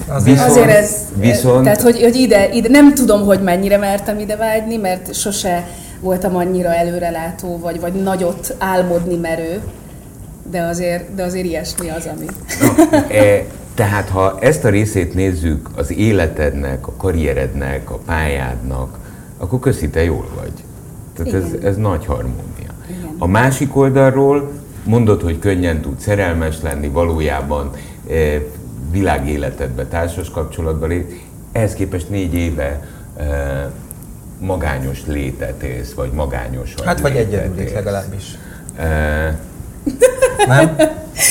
Azért, 0.09 0.41
azért 0.41 0.69
ez, 0.69 0.97
viszont... 1.17 1.65
tehát 1.65 1.81
hogy, 1.81 2.03
hogy 2.03 2.15
ide, 2.15 2.49
ide, 2.49 2.69
nem 2.69 2.95
tudom, 2.95 3.25
hogy 3.25 3.43
mennyire 3.43 3.77
mertem 3.77 4.19
ide 4.19 4.37
vágyni, 4.37 4.77
mert 4.77 5.15
sose 5.15 5.69
voltam 6.01 6.37
annyira 6.37 6.75
előrelátó, 6.75 7.59
vagy, 7.59 7.81
vagy 7.81 7.93
nagyot 7.93 8.55
álmodni 8.59 9.17
merő, 9.17 9.61
de 10.51 10.63
azért, 10.63 11.15
de 11.15 11.23
azért 11.23 11.45
ilyesmi 11.45 11.89
az, 11.91 12.09
ami. 12.17 12.27
Na, 12.61 13.07
e, 13.09 13.45
tehát 13.75 14.09
ha 14.09 14.39
ezt 14.41 14.65
a 14.65 14.69
részét 14.69 15.15
nézzük 15.15 15.69
az 15.77 15.93
életednek, 15.93 16.87
a 16.87 16.93
karrierednek, 16.97 17.91
a 17.91 17.99
pályádnak, 18.07 18.99
akkor 19.39 19.59
köszi, 19.59 19.89
te 19.89 20.05
jól 20.05 20.29
vagy. 20.35 20.53
Tehát 21.17 21.45
ez, 21.45 21.53
ez 21.63 21.77
nagy 21.77 22.07
harmónia. 22.07 22.75
Igen. 22.89 23.15
A 23.19 23.27
másik 23.27 23.77
oldalról 23.77 24.51
mondod, 24.85 25.23
hogy 25.23 25.39
könnyen 25.39 25.81
tud 25.81 25.99
szerelmes 25.99 26.61
lenni, 26.63 26.89
valójában 26.89 27.71
e, 28.11 28.15
világéletedbe, 28.91 29.87
társas 29.87 30.31
kapcsolatban 30.31 30.89
lép, 30.89 31.13
ehhez 31.53 31.75
képest 31.75 32.11
négy 32.11 32.35
éve 32.35 32.89
e, 33.17 33.71
magányos 34.39 35.07
létet 35.07 35.63
élsz, 35.63 35.93
vagy 35.93 36.13
magányos 36.13 36.75
Hát 36.85 37.01
vagy 37.01 37.17
egyedül 37.17 37.65
legalábbis. 37.75 38.39
E, 38.77 39.39
nem? 40.47 40.77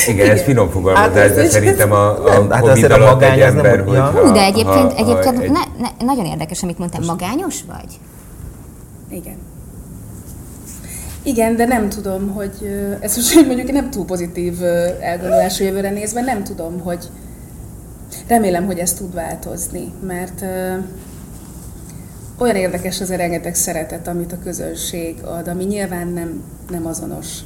Igen, 0.08 0.30
ez 0.30 0.42
finom 0.42 0.70
fogalmazás, 0.70 1.14
hát, 1.14 1.36
de 1.36 1.50
szerintem 1.50 1.92
a, 1.92 2.26
a 2.26 2.48
hát 2.50 2.62
Covid 2.62 2.92
a 2.92 2.94
alatt 2.94 3.22
egy 3.22 3.40
ember, 3.40 3.84
hogy... 3.84 3.98
Hú, 3.98 4.32
de 4.32 4.44
egyébként, 4.44 4.94
ha, 4.94 4.96
egyébként 4.96 5.38
ha, 5.38 5.42
ne, 5.42 5.60
ne, 5.80 6.06
nagyon 6.06 6.26
érdekes, 6.26 6.64
amit 6.64 6.78
mondtam, 6.78 7.04
magányos 7.06 7.56
vagy? 7.68 8.00
Igen. 9.10 9.38
Igen, 11.24 11.56
de 11.56 11.66
nem 11.66 11.90
tudom, 11.90 12.34
hogy 12.34 12.52
ez 13.00 13.16
most 13.16 13.48
mondjuk 13.48 13.72
nem 13.72 13.90
túl 13.90 14.06
pozitív 14.06 14.64
elgondolás 15.00 15.60
a 15.60 15.64
jövőre 15.64 15.90
nézve, 15.90 16.22
nem 16.22 16.44
tudom, 16.44 16.80
hogy 16.80 17.10
remélem, 18.28 18.66
hogy 18.66 18.78
ez 18.78 18.94
tud 18.94 19.14
változni, 19.14 19.92
mert 20.08 20.46
olyan 22.38 22.56
érdekes 22.56 23.02
az 23.02 23.10
a 23.10 23.16
rengeteg 23.16 23.56
szeretet, 23.56 24.08
amit 24.08 24.32
a 24.32 24.40
közönség 24.44 25.16
ad, 25.24 25.48
ami 25.48 25.64
nyilván 25.64 26.08
nem, 26.08 26.44
nem 26.70 26.86
azonos 26.86 27.40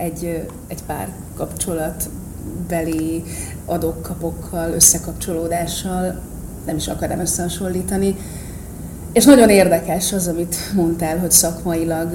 egy, 0.00 0.48
egy 0.66 0.82
pár 0.86 1.08
kapcsolatbeli 1.36 3.22
adok-kapokkal, 3.66 4.72
összekapcsolódással, 4.72 6.20
nem 6.66 6.76
is 6.76 6.88
akarom 6.88 7.18
összehasonlítani. 7.18 8.16
És 9.12 9.24
nagyon 9.24 9.48
érdekes 9.48 10.12
az, 10.12 10.28
amit 10.28 10.56
mondtál, 10.74 11.18
hogy 11.18 11.30
szakmailag 11.30 12.10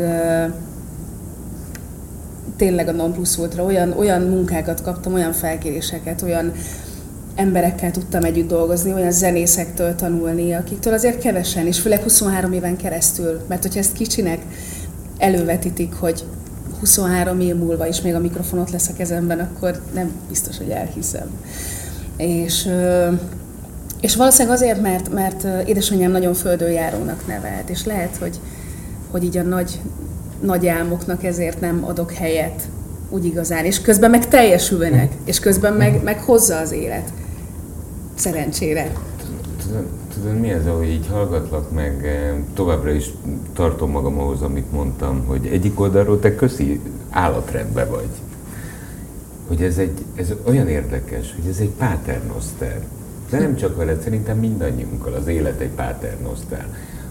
tényleg 2.58 2.88
a 2.88 2.92
non 2.92 3.14
plus 3.14 3.38
ultra 3.38 3.64
olyan, 3.64 3.92
olyan 3.92 4.22
munkákat 4.22 4.82
kaptam, 4.82 5.14
olyan 5.14 5.34
felkéréseket, 5.34 6.22
olyan 6.22 6.52
emberekkel 7.36 7.92
tudtam 7.92 8.24
együtt 8.24 8.48
dolgozni, 8.48 8.94
olyan 8.94 9.12
zenészektől 9.12 9.96
tanulni, 9.96 10.54
akiktől 10.54 10.94
azért 10.94 11.20
kevesen, 11.20 11.68
és 11.68 11.80
főleg 11.80 12.02
23 12.02 12.54
éven 12.54 12.78
keresztül, 12.78 13.42
mert 13.48 13.62
hogyha 13.62 13.80
ezt 13.80 13.94
kicsinek 13.94 14.40
elővetítik, 15.18 15.94
hogy 15.94 16.24
23 16.80 17.40
év 17.40 17.56
múlva 17.56 17.88
is 17.88 18.02
még 18.02 18.16
a 18.16 18.20
mikrofon 18.20 18.60
ott 18.60 18.70
lesz 18.72 18.88
a 18.88 18.94
kezemben, 18.94 19.40
akkor 19.40 19.82
nem 19.94 20.12
biztos, 20.28 20.58
hogy 20.58 20.70
elhiszem. 20.70 21.28
És, 22.18 22.70
és 24.02 24.16
valószínűleg 24.16 24.58
azért, 24.58 24.82
mert, 24.82 25.14
mert 25.14 25.68
édesanyám 25.68 26.12
nagyon 26.12 26.34
földönjárónak 26.34 27.28
nevelt, 27.28 27.70
és 27.70 27.86
lehet, 27.86 28.18
hogy, 28.18 28.40
hogy 29.12 29.24
így 29.24 29.38
a 29.38 29.44
nagy, 29.44 29.80
nagy 30.42 30.68
álmoknak 30.68 31.24
ezért 31.24 31.60
nem 31.60 31.86
adok 31.86 32.12
helyet 32.12 32.68
úgy 33.10 33.26
igazán, 33.26 33.66
és 33.66 33.82
közben 33.82 34.10
meg 34.10 34.28
teljesülnek, 34.28 35.12
és 35.26 35.40
közben 35.40 35.74
meg, 35.74 36.04
meg 36.04 36.20
hozza 36.20 36.58
az 36.58 36.72
élet. 36.72 37.14
Szerencsére. 38.16 38.92
Tudod 40.26 40.40
mi 40.40 40.50
ez, 40.50 40.66
ahogy 40.68 40.88
így 40.88 41.08
hallgatlak 41.12 41.72
meg, 41.72 42.20
továbbra 42.54 42.92
is 42.92 43.10
tartom 43.54 43.92
magam 43.92 44.20
ahhoz, 44.20 44.42
amit 44.42 44.72
mondtam, 44.72 45.24
hogy 45.28 45.46
egyik 45.46 45.80
oldalról 45.80 46.20
te 46.20 46.36
köszi 46.36 46.80
állatrendbe 47.10 47.86
vagy. 47.86 48.10
Hogy 49.48 49.62
ez, 49.62 49.78
egy, 49.78 49.92
ez 50.16 50.34
olyan 50.48 50.68
érdekes, 50.68 51.36
hogy 51.36 51.50
ez 51.50 51.58
egy 51.60 51.70
paternoster. 51.70 52.82
De 53.30 53.40
nem 53.40 53.56
csak 53.56 53.78
veled, 53.78 54.02
szerintem 54.02 54.38
mindannyiunkkal 54.38 55.14
az 55.14 55.28
élet 55.28 55.60
egy 55.60 55.70
paternoster. 55.76 56.68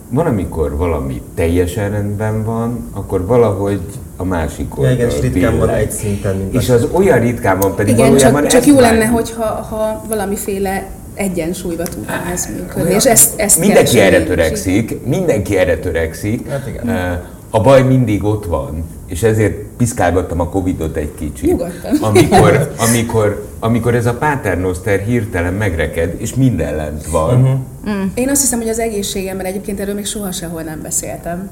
Van, 0.09 0.27
amikor 0.27 0.77
valami 0.77 1.23
teljesen 1.35 1.91
rendben 1.91 2.45
van, 2.45 2.89
akkor 2.93 3.27
valahogy 3.27 3.81
a 4.17 4.25
másik 4.25 4.79
oldal. 4.79 4.95
Igen, 4.95 5.09
és 5.09 5.21
ritkán 5.21 5.59
van 5.59 5.69
egy 5.69 5.91
szinten. 5.91 6.49
És 6.51 6.71
az 6.71 6.89
olyan 6.93 7.21
ritkán 7.21 7.59
van 7.59 7.75
pedig 7.75 7.95
igen, 7.95 8.07
valójában 8.07 8.43
csak, 8.43 8.51
csak 8.51 8.67
jó 8.67 8.81
lenne, 8.81 9.07
hogyha 9.07 9.45
ha 9.45 10.05
valamiféle 10.09 10.87
egyensúlyba 11.15 11.83
tudna 11.83 12.31
ez 12.33 12.49
működni. 12.57 12.95
És 12.95 13.05
ezt, 13.05 13.41
ezt 13.41 13.59
mindenki 13.59 13.99
erre 14.01 14.25
törekszik, 14.25 15.07
mindenki 15.07 15.57
erre 15.57 15.79
törekszik. 15.79 16.49
Hát 16.49 16.67
igen. 16.69 17.21
A 17.51 17.61
baj 17.61 17.83
mindig 17.83 18.25
ott 18.25 18.45
van, 18.45 18.85
és 19.07 19.23
ezért 19.23 19.55
piszkálgattam 19.77 20.41
a 20.41 20.49
Covidot 20.49 20.97
egy 20.97 21.15
kicsit. 21.19 21.65
Amikor, 22.01 22.71
amikor, 22.89 23.47
amikor 23.61 23.95
ez 23.95 24.07
a 24.07 24.15
paternoster 24.15 25.01
hirtelen 25.01 25.53
megreked, 25.53 26.15
és 26.19 26.35
minden 26.35 26.77
lent 26.77 27.07
van. 27.07 27.41
Uh-huh. 27.41 27.59
Mm. 27.91 28.07
Én 28.15 28.29
azt 28.29 28.41
hiszem, 28.41 28.59
hogy 28.59 28.69
az 28.69 28.79
egészségemben 28.79 29.47
egyébként 29.47 29.81
erről 29.81 29.95
még 29.95 30.07
soha 30.07 30.33
sehol 30.33 30.63
nem 30.63 30.83
beszéltem. 30.83 31.51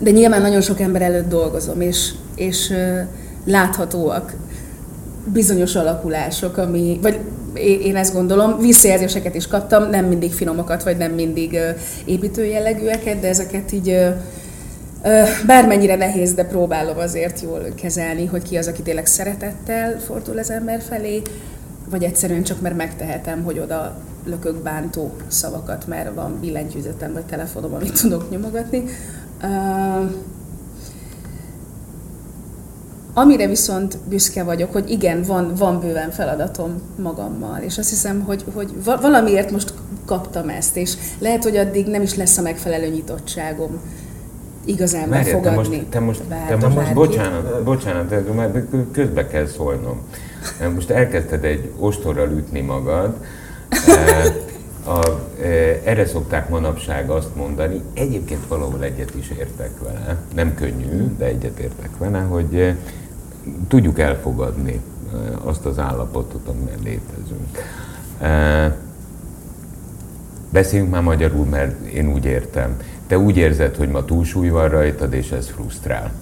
De 0.00 0.10
nyilván 0.10 0.40
nagyon 0.40 0.60
sok 0.60 0.80
ember 0.80 1.02
előtt 1.02 1.28
dolgozom, 1.28 1.80
és, 1.80 2.10
és 2.34 2.72
láthatóak 3.44 4.34
bizonyos 5.24 5.74
alakulások, 5.76 6.56
ami, 6.56 6.98
vagy 7.02 7.18
én 7.62 7.96
ezt 7.96 8.14
gondolom, 8.14 8.58
visszajelzéseket 8.58 9.34
is 9.34 9.46
kaptam, 9.46 9.90
nem 9.90 10.04
mindig 10.04 10.32
finomokat, 10.32 10.82
vagy 10.82 10.96
nem 10.96 11.12
mindig 11.12 11.58
építő 12.04 12.44
jellegűeket, 12.44 13.20
de 13.20 13.28
ezeket 13.28 13.72
így 13.72 13.98
bármennyire 15.46 15.96
nehéz, 15.96 16.34
de 16.34 16.44
próbálom 16.44 16.98
azért 16.98 17.40
jól 17.40 17.60
kezelni, 17.74 18.26
hogy 18.26 18.42
ki 18.42 18.56
az, 18.56 18.66
aki 18.66 18.82
tényleg 18.82 19.06
szeretettel 19.06 20.00
fordul 20.00 20.38
az 20.38 20.50
ember 20.50 20.80
felé, 20.88 21.22
vagy 21.90 22.04
egyszerűen 22.04 22.42
csak 22.42 22.60
mert 22.60 22.76
megtehetem, 22.76 23.42
hogy 23.42 23.58
oda 23.58 23.96
lökök 24.24 24.62
bántó 24.62 25.10
szavakat, 25.26 25.86
mert 25.86 26.14
van 26.14 26.38
billentyűzetem 26.40 27.12
vagy 27.12 27.24
telefonom, 27.24 27.74
amit 27.74 28.00
tudok 28.00 28.30
nyomogatni. 28.30 28.84
Amire 33.14 33.46
viszont 33.46 33.98
büszke 34.08 34.42
vagyok, 34.42 34.72
hogy 34.72 34.90
igen, 34.90 35.22
van, 35.22 35.54
van 35.54 35.80
bőven 35.80 36.10
feladatom 36.10 36.82
magammal, 36.96 37.60
és 37.60 37.78
azt 37.78 37.88
hiszem, 37.88 38.20
hogy, 38.20 38.44
hogy 38.54 38.72
valamiért 39.00 39.50
most 39.50 39.74
kaptam 40.04 40.48
ezt, 40.48 40.76
és 40.76 40.94
lehet, 41.18 41.42
hogy 41.42 41.56
addig 41.56 41.86
nem 41.86 42.02
is 42.02 42.14
lesz 42.14 42.38
a 42.38 42.42
megfelelő 42.42 42.88
nyitottságom 42.88 43.80
igazán 44.64 45.08
Merje, 45.08 45.32
befogadni. 45.32 45.86
Te 45.90 46.00
most, 46.00 46.22
te 46.22 46.56
most, 46.56 46.62
te 46.62 46.68
most 46.68 46.94
bocsánat, 46.94 47.62
bocsánat, 47.62 48.34
mert 48.34 48.66
közbe 48.92 49.26
kell 49.26 49.46
szólnom. 49.46 50.00
Most 50.74 50.90
elkezdted 50.90 51.44
egy 51.44 51.70
ostorral 51.78 52.30
ütni 52.30 52.60
magad, 52.60 53.14
a, 54.86 55.29
erre 55.84 56.06
szokták 56.06 56.48
manapság 56.48 57.10
azt 57.10 57.36
mondani, 57.36 57.82
egyébként 57.94 58.46
valahol 58.48 58.82
egyet 58.82 59.14
is 59.14 59.30
értek 59.38 59.70
vele, 59.82 60.16
nem 60.34 60.54
könnyű, 60.54 61.16
de 61.18 61.24
egyet 61.24 61.58
értek 61.58 61.90
vele, 61.98 62.18
hogy 62.20 62.74
tudjuk 63.68 63.98
elfogadni 63.98 64.80
azt 65.44 65.66
az 65.66 65.78
állapotot, 65.78 66.48
amiben 66.48 66.78
létezünk. 66.84 67.58
Beszéljünk 70.50 70.90
már 70.90 71.02
magyarul, 71.02 71.44
mert 71.44 71.86
én 71.86 72.12
úgy 72.12 72.24
értem. 72.24 72.76
Te 73.06 73.18
úgy 73.18 73.36
érzed, 73.36 73.76
hogy 73.76 73.88
ma 73.88 74.04
túlsúly 74.04 74.48
van 74.48 74.68
rajtad, 74.68 75.12
és 75.12 75.30
ez 75.30 75.48
frusztrál? 75.48 76.12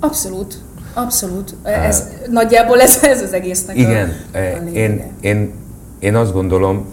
Abszolút. 0.00 0.58
Abszolút. 0.94 1.54
Ez, 1.62 2.08
uh, 2.22 2.32
nagyjából 2.32 2.80
ez, 2.80 3.02
ez 3.02 3.22
az 3.22 3.32
egésznek 3.32 3.76
Igen, 3.76 4.12
a, 4.32 4.36
a 4.36 4.40
én, 4.72 5.02
én, 5.20 5.52
én 5.98 6.14
azt 6.14 6.32
gondolom, 6.32 6.84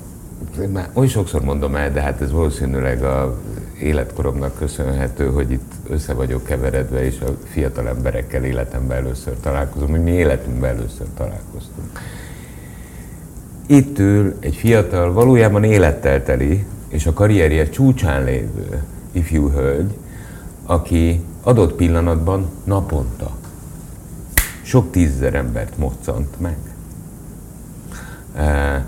már 0.72 0.90
oly 0.94 1.08
sokszor 1.08 1.42
mondom 1.42 1.76
el, 1.76 1.92
de 1.92 2.02
hát 2.02 2.22
ez 2.22 2.32
valószínűleg 2.32 3.04
a 3.04 3.40
életkoromnak 3.80 4.58
köszönhető, 4.58 5.30
hogy 5.30 5.52
itt 5.52 5.72
össze 5.90 6.14
vagyok 6.14 6.44
keveredve, 6.44 7.06
és 7.06 7.20
a 7.22 7.38
fiatal 7.44 7.88
emberekkel 7.88 8.44
életemben 8.44 8.98
először 8.98 9.34
találkozom, 9.42 9.90
hogy 9.90 10.04
mi 10.04 10.12
életünkben 10.12 10.70
először 10.70 11.08
találkoztunk. 11.18 12.00
Itt 13.66 14.00
ül 14.00 14.36
egy 14.40 14.56
fiatal, 14.56 15.14
valójában 15.14 15.64
élettel 15.64 16.24
teli, 16.24 16.66
és 16.88 17.06
a 17.06 17.14
karrierje 17.14 17.70
csúcsán 17.70 18.24
lévő 18.24 18.84
ifjú 19.12 19.50
hölgy, 19.50 19.98
aki 20.66 21.24
adott 21.44 21.74
pillanatban 21.74 22.50
naponta 22.64 23.40
sok 24.62 24.92
tízzer 24.92 25.34
embert 25.34 25.78
moccant 25.78 26.40
meg. 26.40 26.58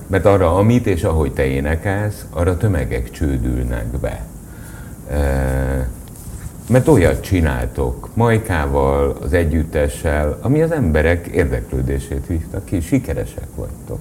Mert 0.07 0.25
arra, 0.25 0.55
amit 0.55 0.87
és 0.87 1.03
ahogy 1.03 1.33
te 1.33 1.45
énekelsz, 1.45 2.25
arra 2.29 2.57
tömegek 2.57 3.11
csődülnek 3.11 3.85
be. 3.85 4.25
mert 6.67 6.87
olyat 6.87 7.21
csináltok 7.21 8.09
Majkával, 8.13 9.17
az 9.21 9.33
együttessel, 9.33 10.37
ami 10.41 10.61
az 10.61 10.71
emberek 10.71 11.27
érdeklődését 11.27 12.27
vívta 12.27 12.63
ki, 12.63 12.79
sikeresek 12.79 13.47
vagytok. 13.55 13.99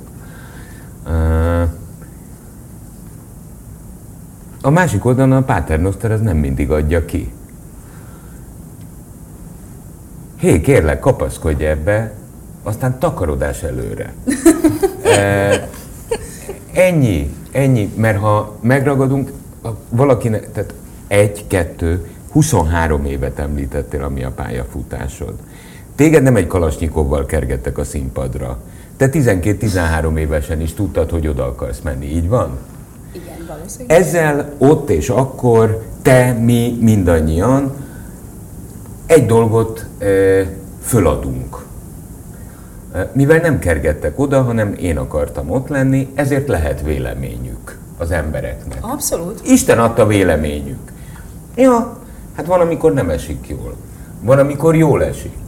A 4.62 4.70
másik 4.70 5.04
oldalon 5.04 5.32
a 5.32 5.42
Paternoster 5.42 6.10
ez 6.10 6.20
nem 6.20 6.36
mindig 6.36 6.70
adja 6.70 7.04
ki. 7.04 7.32
Hé, 10.36 10.60
kérlek, 10.60 11.00
kapaszkodj 11.00 11.64
ebbe, 11.64 12.12
aztán 12.62 12.98
takarodás 12.98 13.62
előre. 13.62 14.12
e, 15.04 15.68
ennyi, 16.72 17.34
ennyi, 17.50 17.92
mert 17.96 18.18
ha 18.18 18.56
megragadunk, 18.60 19.32
valakinek, 19.88 20.52
tehát 20.52 20.74
egy, 21.08 21.46
kettő, 21.46 22.06
23 22.32 23.04
évet 23.04 23.38
említettél, 23.38 24.02
ami 24.02 24.24
a 24.24 24.30
pályafutásod. 24.30 25.34
Téged 25.94 26.22
nem 26.22 26.36
egy 26.36 26.46
kalasnyikovval 26.46 27.26
kergettek 27.26 27.78
a 27.78 27.84
színpadra. 27.84 28.58
Te 28.96 29.08
12-13 29.12 30.16
évesen 30.16 30.60
is 30.60 30.72
tudtad, 30.74 31.10
hogy 31.10 31.26
oda 31.26 31.44
akarsz 31.44 31.80
menni, 31.80 32.06
így 32.06 32.28
van? 32.28 32.58
Igen, 33.12 33.46
valószínűleg. 33.48 34.00
Ezzel 34.00 34.52
ott 34.58 34.90
és 34.90 35.08
akkor 35.08 35.82
te, 36.02 36.32
mi, 36.32 36.78
mindannyian 36.80 37.72
egy 39.06 39.26
dolgot 39.26 39.86
e, 39.98 40.06
föladunk. 40.82 41.64
Mivel 43.12 43.38
nem 43.38 43.58
kergettek 43.58 44.18
oda, 44.18 44.42
hanem 44.42 44.74
én 44.80 44.98
akartam 44.98 45.50
ott 45.50 45.68
lenni, 45.68 46.12
ezért 46.14 46.48
lehet 46.48 46.82
véleményük 46.82 47.78
az 47.98 48.10
embereknek. 48.10 48.78
Abszolút. 48.80 49.40
Isten 49.44 49.78
adta 49.78 50.06
véleményük. 50.06 50.92
Ja, 51.56 51.98
hát 52.36 52.46
van, 52.46 52.60
amikor 52.60 52.92
nem 52.92 53.10
esik 53.10 53.48
jól. 53.48 53.74
Van, 54.20 54.38
amikor 54.38 54.76
jól 54.76 55.04
esik. 55.04 55.38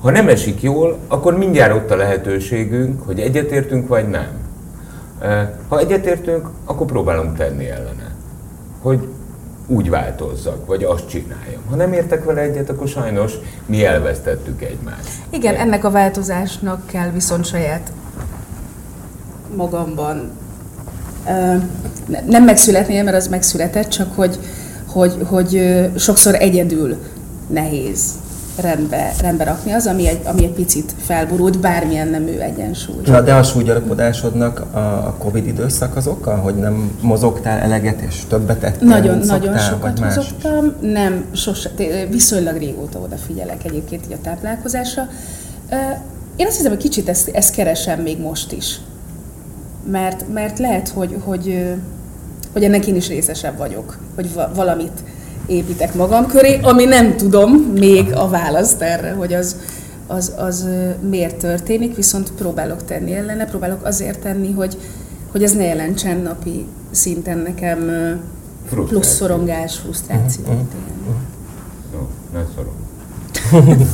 Ha 0.00 0.10
nem 0.10 0.28
esik 0.28 0.62
jól, 0.62 0.98
akkor 1.08 1.38
mindjárt 1.38 1.74
ott 1.74 1.90
a 1.90 1.96
lehetőségünk, 1.96 3.02
hogy 3.02 3.20
egyetértünk 3.20 3.88
vagy 3.88 4.08
nem. 4.08 4.28
Ha 5.68 5.78
egyetértünk, 5.78 6.48
akkor 6.64 6.86
próbálunk 6.86 7.36
tenni 7.36 7.68
ellene. 7.68 8.14
Hogy 8.80 9.08
úgy 9.66 9.90
változzak, 9.90 10.66
vagy 10.66 10.84
azt 10.84 11.08
csináljam. 11.08 11.62
Ha 11.70 11.76
nem 11.76 11.92
értek 11.92 12.24
vele 12.24 12.40
egyet, 12.40 12.70
akkor 12.70 12.88
sajnos 12.88 13.32
mi 13.66 13.84
elvesztettük 13.84 14.62
egymást. 14.62 15.08
Igen, 15.30 15.54
ennek 15.54 15.84
a 15.84 15.90
változásnak 15.90 16.86
kell 16.86 17.10
viszont 17.10 17.44
saját 17.44 17.92
magamban 19.56 20.30
nem 22.26 22.44
megszületnie, 22.44 23.02
mert 23.02 23.16
az 23.16 23.28
megszületett, 23.28 23.88
csak 23.88 24.14
hogy, 24.14 24.38
hogy, 24.86 25.16
hogy 25.24 25.80
sokszor 25.96 26.34
egyedül 26.34 26.96
nehéz 27.46 28.14
rendbe, 28.60 29.12
rendbe 29.20 29.44
rakni 29.44 29.72
az, 29.72 29.86
ami 29.86 30.08
egy, 30.08 30.20
ami 30.24 30.44
egy 30.44 30.52
picit 30.52 30.94
felborult, 30.98 31.60
bármilyen 31.60 32.08
nemű 32.08 32.38
egyensúly. 32.38 33.02
Na, 33.04 33.20
de 33.20 33.34
a 33.34 33.42
súlygyarapodásodnak 33.42 34.64
a, 34.70 34.78
a 34.78 35.14
Covid 35.18 35.46
időszak 35.46 35.96
az 35.96 36.06
oka, 36.06 36.36
hogy 36.36 36.54
nem 36.54 36.98
mozogtál 37.00 37.58
eleget 37.58 38.00
és 38.00 38.22
többet 38.28 38.62
ettél, 38.62 38.88
Nagyon, 38.88 39.18
nagyon 39.18 39.58
sokat 39.58 40.00
mozogtam, 40.00 40.72
nem, 40.80 41.24
sose, 41.32 41.70
viszonylag 42.10 42.56
régóta 42.56 42.98
odafigyelek 42.98 43.64
egyébként 43.64 44.04
így 44.06 44.12
a 44.12 44.20
táplálkozásra. 44.22 45.08
Én 46.36 46.46
azt 46.46 46.56
hiszem, 46.56 46.70
hogy 46.70 46.80
kicsit 46.80 47.08
ezt, 47.08 47.28
ezt 47.28 47.54
keresem 47.54 48.00
még 48.00 48.20
most 48.20 48.52
is. 48.52 48.80
Mert, 49.90 50.24
mert 50.32 50.58
lehet, 50.58 50.88
hogy, 50.88 51.16
hogy, 51.24 51.74
hogy 52.52 52.64
ennek 52.64 52.86
én 52.86 52.96
is 52.96 53.08
részesebb 53.08 53.56
vagyok, 53.56 53.98
hogy 54.14 54.30
valamit 54.54 55.02
építek 55.46 55.94
magam 55.94 56.26
köré, 56.26 56.60
ami 56.62 56.84
nem 56.84 57.16
tudom 57.16 57.52
még 57.52 58.12
a 58.14 58.28
választ 58.28 58.82
erre, 58.82 59.12
hogy 59.12 59.32
az, 59.32 59.56
az, 60.06 60.32
az 60.36 60.68
miért 61.10 61.36
történik, 61.36 61.96
viszont 61.96 62.32
próbálok 62.32 62.84
tenni 62.84 63.14
ellene, 63.14 63.44
próbálok 63.44 63.84
azért 63.84 64.18
tenni, 64.18 64.52
hogy, 64.52 64.78
hogy 65.30 65.42
ez 65.42 65.52
ne 65.52 65.64
jelentsen 65.64 66.16
napi 66.16 66.66
szinten 66.90 67.38
nekem 67.38 67.90
plusz 68.70 69.14
szorongás, 69.14 69.76
frusztrációt. 69.76 70.48
Uh-huh. 70.48 70.62
Jó, 71.92 72.08
ne 72.32 72.44
szorong. 72.54 72.80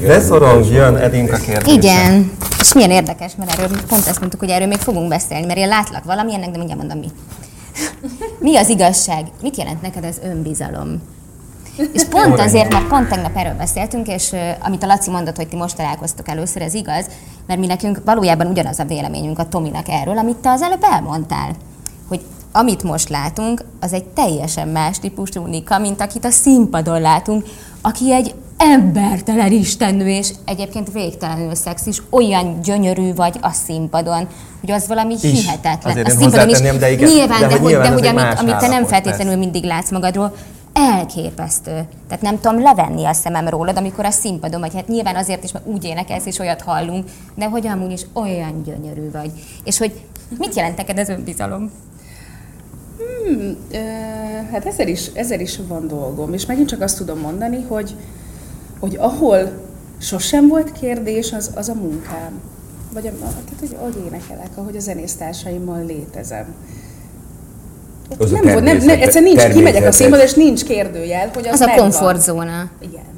Ne 0.00 0.20
szorong, 0.20 0.66
jön 0.72 0.96
Edinka 0.96 1.36
kérdése. 1.36 1.72
Igen, 1.72 2.32
és 2.60 2.72
milyen 2.72 2.90
érdekes, 2.90 3.32
mert 3.36 3.52
erről 3.52 3.82
pont 3.88 4.06
ezt 4.06 4.18
mondtuk, 4.20 4.40
hogy 4.40 4.48
erről 4.48 4.66
még 4.66 4.78
fogunk 4.78 5.08
beszélni, 5.08 5.46
mert 5.46 5.58
én 5.58 5.68
látlak 5.68 6.04
valamilyennek, 6.04 6.50
de 6.50 6.56
mindjárt 6.56 6.80
mondom 6.80 6.98
mi. 6.98 7.10
Mi 8.38 8.56
az 8.56 8.68
igazság? 8.68 9.26
Mit 9.42 9.56
jelent 9.56 9.82
neked 9.82 10.04
az 10.04 10.20
önbizalom? 10.24 11.02
És 11.92 12.04
pont 12.04 12.38
azért, 12.38 12.72
mert 12.72 12.86
pont 12.86 13.08
tegnap 13.08 13.36
erről 13.36 13.54
beszéltünk, 13.54 14.06
és 14.06 14.32
uh, 14.32 14.40
amit 14.60 14.82
a 14.82 14.86
Laci 14.86 15.10
mondott, 15.10 15.36
hogy 15.36 15.48
ti 15.48 15.56
most 15.56 15.76
találkoztok 15.76 16.28
először, 16.28 16.62
ez 16.62 16.74
igaz, 16.74 17.06
mert 17.46 17.60
mi 17.60 17.66
nekünk 17.66 18.00
valójában 18.04 18.46
ugyanaz 18.46 18.78
a 18.78 18.84
véleményünk 18.84 19.38
a 19.38 19.48
Tominak 19.48 19.88
erről, 19.88 20.18
amit 20.18 20.36
te 20.36 20.50
az 20.50 20.62
előbb 20.62 20.82
elmondtál. 20.82 21.54
Hogy 22.08 22.20
amit 22.52 22.82
most 22.82 23.08
látunk, 23.08 23.64
az 23.80 23.92
egy 23.92 24.04
teljesen 24.04 24.68
más 24.68 24.98
típusú 24.98 25.44
Nika, 25.44 25.78
mint 25.78 26.00
akit 26.00 26.24
a 26.24 26.30
színpadon 26.30 27.00
látunk, 27.00 27.44
aki 27.80 28.12
egy 28.12 28.34
embertelen 28.72 29.52
istennő, 29.52 30.08
és 30.08 30.30
egyébként 30.44 30.92
végtelenül 30.92 31.54
szexis, 31.54 32.02
olyan 32.10 32.60
gyönyörű 32.62 33.14
vagy 33.14 33.38
a 33.40 33.50
színpadon, 33.50 34.28
hogy 34.60 34.70
az 34.70 34.86
valami 34.86 35.14
is. 35.14 35.22
hihetetlen. 35.22 35.92
Azért 35.92 36.06
a 36.06 36.10
színpadon 36.10 36.48
is. 36.48 36.58
De 36.58 36.90
igen, 36.90 37.08
nyilván, 37.08 37.40
de, 37.40 37.46
de, 37.46 37.58
hogy, 37.58 37.72
de 37.72 37.88
hogy 37.88 38.06
amit, 38.06 38.38
amit 38.38 38.56
te 38.56 38.66
nem 38.66 38.84
feltétlenül 38.84 39.24
persze. 39.24 39.38
mindig 39.38 39.64
látsz 39.64 39.90
magadról, 39.90 40.34
elképesztő. 40.72 41.86
Tehát 42.08 42.22
nem 42.22 42.40
tudom 42.40 42.62
levenni 42.62 43.04
a 43.04 43.12
szemem 43.12 43.48
rólad, 43.48 43.76
amikor 43.76 44.04
a 44.04 44.10
színpadon 44.10 44.60
vagy. 44.60 44.74
Hát 44.74 44.88
nyilván 44.88 45.16
azért 45.16 45.44
is, 45.44 45.52
mert 45.52 45.66
úgy 45.66 45.84
énekelsz, 45.84 46.26
és 46.26 46.38
olyat 46.38 46.62
hallunk, 46.62 47.04
de 47.34 47.44
hogy 47.44 47.66
amúgy 47.66 47.92
is 47.92 48.06
olyan 48.12 48.62
gyönyörű 48.62 49.10
vagy. 49.10 49.30
És 49.64 49.78
hogy 49.78 49.92
mit 50.38 50.54
jelent 50.54 50.76
neked 50.76 50.98
ez 50.98 51.08
önbizalom? 51.08 51.70
Hmm, 52.98 53.56
ö, 53.72 53.78
hát 54.52 54.66
ezzel 54.66 54.88
is, 54.88 55.06
ezzel 55.14 55.40
is 55.40 55.58
van 55.68 55.88
dolgom, 55.88 56.32
és 56.32 56.46
megint 56.46 56.68
csak 56.68 56.80
azt 56.80 56.96
tudom 56.96 57.18
mondani, 57.18 57.64
hogy, 57.68 57.94
hogy 58.84 58.96
ahol 58.96 59.50
sosem 59.98 60.48
volt 60.48 60.72
kérdés, 60.72 61.32
az, 61.32 61.50
az 61.54 61.68
a 61.68 61.74
munkám. 61.74 62.40
Vagy 62.92 63.06
a, 63.06 63.10
tehát, 63.18 63.54
hogy 63.60 63.76
ahogy 63.80 63.94
énekelek, 64.06 64.50
ahogy 64.54 64.76
a 64.76 64.80
zenésztársaimmal 64.80 65.84
létezem. 65.84 66.54
Az 68.18 68.30
nem, 68.30 68.56
a 68.56 68.60
nem, 68.60 68.76
nem, 68.76 68.88
egyszerűen 68.88 69.34
nincs, 69.36 69.54
kimegyek 69.54 69.86
a 69.86 69.92
színpadra, 69.92 70.24
és 70.24 70.34
nincs 70.34 70.64
kérdőjel, 70.64 71.30
hogy 71.34 71.46
az 71.48 71.60
Az 71.60 71.68
a 71.68 71.74
komfortzóna. 71.76 72.70
Igen. 72.80 73.12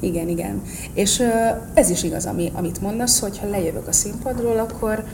Igen, 0.00 0.28
igen. 0.28 0.62
És 0.94 1.22
ez 1.74 1.90
is 1.90 2.02
igaz, 2.02 2.26
ami, 2.26 2.52
amit 2.54 2.80
mondasz, 2.80 3.20
hogy 3.20 3.38
ha 3.38 3.48
lejövök 3.48 3.88
a 3.88 3.92
színpadról, 3.92 4.58
akkor, 4.58 5.04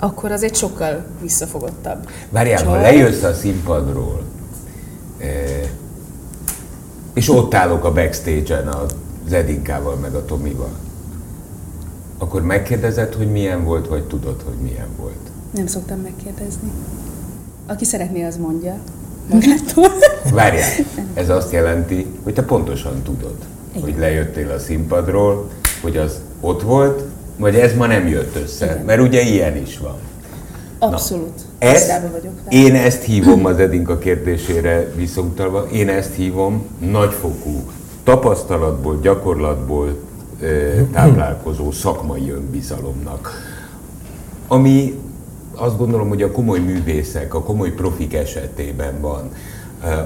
akkor 0.00 0.32
az 0.32 0.42
egy 0.42 0.54
sokkal 0.54 1.04
visszafogottabb. 1.20 2.08
Várjál, 2.30 2.64
ha 2.64 2.80
lejössz 2.80 3.22
a 3.22 3.34
színpadról, 3.34 4.22
eh, 5.18 5.68
és 7.14 7.28
ott 7.28 7.54
állok 7.54 7.84
a 7.84 7.92
backstage-en 7.92 8.68
az 8.68 9.32
Edinkával 9.32 9.96
meg 9.96 10.14
a 10.14 10.24
Tomival, 10.24 10.72
akkor 12.18 12.42
megkérdezed, 12.42 13.14
hogy 13.14 13.30
milyen 13.30 13.64
volt, 13.64 13.88
vagy 13.88 14.04
tudod, 14.04 14.42
hogy 14.44 14.56
milyen 14.62 14.88
volt? 14.96 15.30
Nem 15.50 15.66
szoktam 15.66 15.98
megkérdezni. 16.00 16.70
Aki 17.66 17.84
szeretné, 17.84 18.24
az 18.24 18.36
mondja 18.36 18.78
magától. 19.30 19.90
Várjál, 20.32 20.70
ez 21.14 21.28
azt 21.28 21.52
jelenti, 21.52 22.06
hogy 22.22 22.34
te 22.34 22.42
pontosan 22.42 23.02
tudod, 23.02 23.36
Igen. 23.70 23.82
hogy 23.82 23.98
lejöttél 23.98 24.50
a 24.50 24.58
színpadról, 24.58 25.50
hogy 25.82 25.96
az 25.96 26.20
ott 26.40 26.62
volt, 26.62 27.02
vagy 27.36 27.54
ez 27.54 27.74
ma 27.74 27.86
nem 27.86 28.08
jött 28.08 28.36
össze, 28.36 28.64
Igen. 28.64 28.84
mert 28.84 29.00
ugye 29.00 29.20
ilyen 29.20 29.56
is 29.56 29.78
van. 29.78 29.96
Abszolút. 30.78 31.40
Na, 31.60 31.66
ezt, 31.66 32.00
vagyok 32.12 32.32
én 32.48 32.74
ezt 32.74 33.02
hívom 33.02 33.44
az 33.44 33.58
Edinka 33.58 33.98
kérdésére 33.98 34.92
visszautalva, 34.96 35.66
én 35.72 35.88
ezt 35.88 36.14
hívom 36.14 36.66
nagyfokú 36.78 37.62
tapasztalatból, 38.04 38.98
gyakorlatból 39.02 39.98
táplálkozó 40.92 41.70
szakmai 41.70 42.30
önbizalomnak. 42.30 43.30
Ami 44.48 44.98
azt 45.54 45.78
gondolom, 45.78 46.08
hogy 46.08 46.22
a 46.22 46.30
komoly 46.30 46.58
művészek, 46.58 47.34
a 47.34 47.42
komoly 47.42 47.70
profik 47.70 48.14
esetében 48.14 49.00
van. 49.00 49.30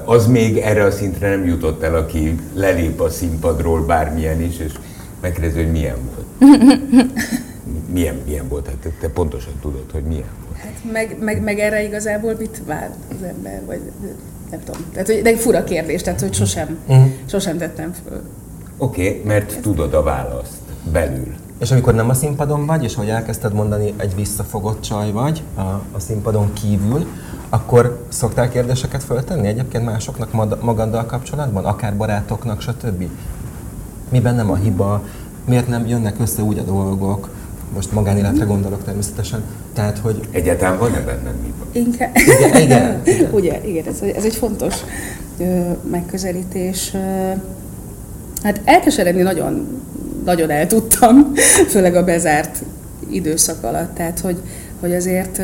Az 0.04 0.26
még 0.26 0.57
erre 0.57 0.85
a 0.85 0.90
szintre 0.90 1.28
nem 1.28 1.46
jutott 1.46 1.83
el, 1.83 1.94
aki 1.94 2.38
lelép 2.54 3.00
a 3.00 3.11
színpadról 3.11 3.81
bármilyen 3.81 4.42
is, 4.42 4.59
és 4.59 4.72
megkérdezi, 5.20 5.62
hogy 5.62 5.70
milyen 5.70 5.96
volt. 6.14 6.26
Milyen, 7.92 8.20
milyen 8.26 8.48
volt? 8.48 8.66
Hát 8.66 8.92
te 9.00 9.09
pontosan 9.09 9.52
tudod, 9.61 9.90
hogy 9.92 10.02
milyen 10.02 10.28
volt. 10.46 10.59
Hát 10.59 10.92
meg, 10.92 11.16
meg, 11.20 11.42
meg 11.42 11.59
erre 11.59 11.83
igazából 11.83 12.35
mit 12.38 12.62
vár 12.66 12.90
az 13.11 13.22
ember, 13.22 13.62
vagy 13.66 13.81
nem 14.50 14.61
tudom. 14.64 14.81
Tehát, 14.92 15.07
hogy, 15.07 15.22
de 15.22 15.31
egy 15.31 15.38
fura 15.38 15.64
kérdés, 15.64 16.02
tehát 16.02 16.20
hogy 16.20 16.35
sosem, 16.35 16.78
uh-huh. 16.87 17.07
sosem 17.26 17.59
tettem 17.59 17.92
föl. 18.04 18.22
Oké, 18.76 19.09
okay, 19.09 19.22
mert 19.24 19.61
tudod 19.61 19.94
a 19.94 20.02
választ 20.02 20.61
belül. 20.92 21.35
És 21.59 21.70
amikor 21.70 21.94
nem 21.94 22.09
a 22.09 22.14
színpadon 22.14 22.66
vagy, 22.66 22.85
és 22.85 22.94
hogy 22.94 23.09
elkezdted 23.09 23.52
mondani, 23.52 23.94
egy 23.96 24.14
visszafogott 24.14 24.81
csaj 24.81 25.12
vagy 25.12 25.42
a, 25.54 25.61
a 25.92 25.98
színpadon 25.98 26.52
kívül, 26.52 27.07
akkor 27.48 28.04
szoktál 28.09 28.48
kérdéseket 28.48 29.04
föltenni 29.04 29.46
egyébként 29.46 29.85
másoknak 29.85 30.61
magaddal 30.62 31.07
kapcsolatban, 31.07 31.64
akár 31.64 31.96
barátoknak, 31.96 32.61
stb.? 32.61 33.09
Miben 34.09 34.35
nem 34.35 34.50
a 34.50 34.57
hiba? 34.57 35.02
Miért 35.44 35.68
nem 35.68 35.87
jönnek 35.87 36.20
össze 36.20 36.42
úgy 36.42 36.59
a 36.59 36.62
dolgok? 36.62 37.28
Most 37.74 37.92
magánéletre 37.92 38.44
gondolok 38.44 38.85
természetesen. 38.85 39.42
Tehát, 39.72 39.98
hogy... 39.98 40.20
Egyáltalán 40.31 40.78
van-e 40.78 41.00
bennem 41.00 41.35
hiba? 41.44 41.88
Inkább. 41.88 42.11
Igen, 42.14 42.62
igen. 42.62 43.00
igen. 43.04 43.31
Ugye, 43.38 43.61
igen, 43.64 43.85
ez, 43.87 44.00
ez 44.16 44.24
egy 44.24 44.35
fontos 44.35 44.74
ö, 45.38 45.70
megközelítés. 45.90 46.92
Hát 48.42 48.61
elkeseredni 48.64 49.22
nagyon, 49.22 49.83
nagyon 50.24 50.50
el 50.50 50.66
tudtam, 50.66 51.33
főleg 51.72 51.94
a 51.94 52.04
bezárt 52.04 52.62
időszak 53.11 53.64
alatt. 53.64 53.94
Tehát, 53.94 54.20
hogy, 54.20 54.37
hogy 54.81 54.94
azért 54.94 55.40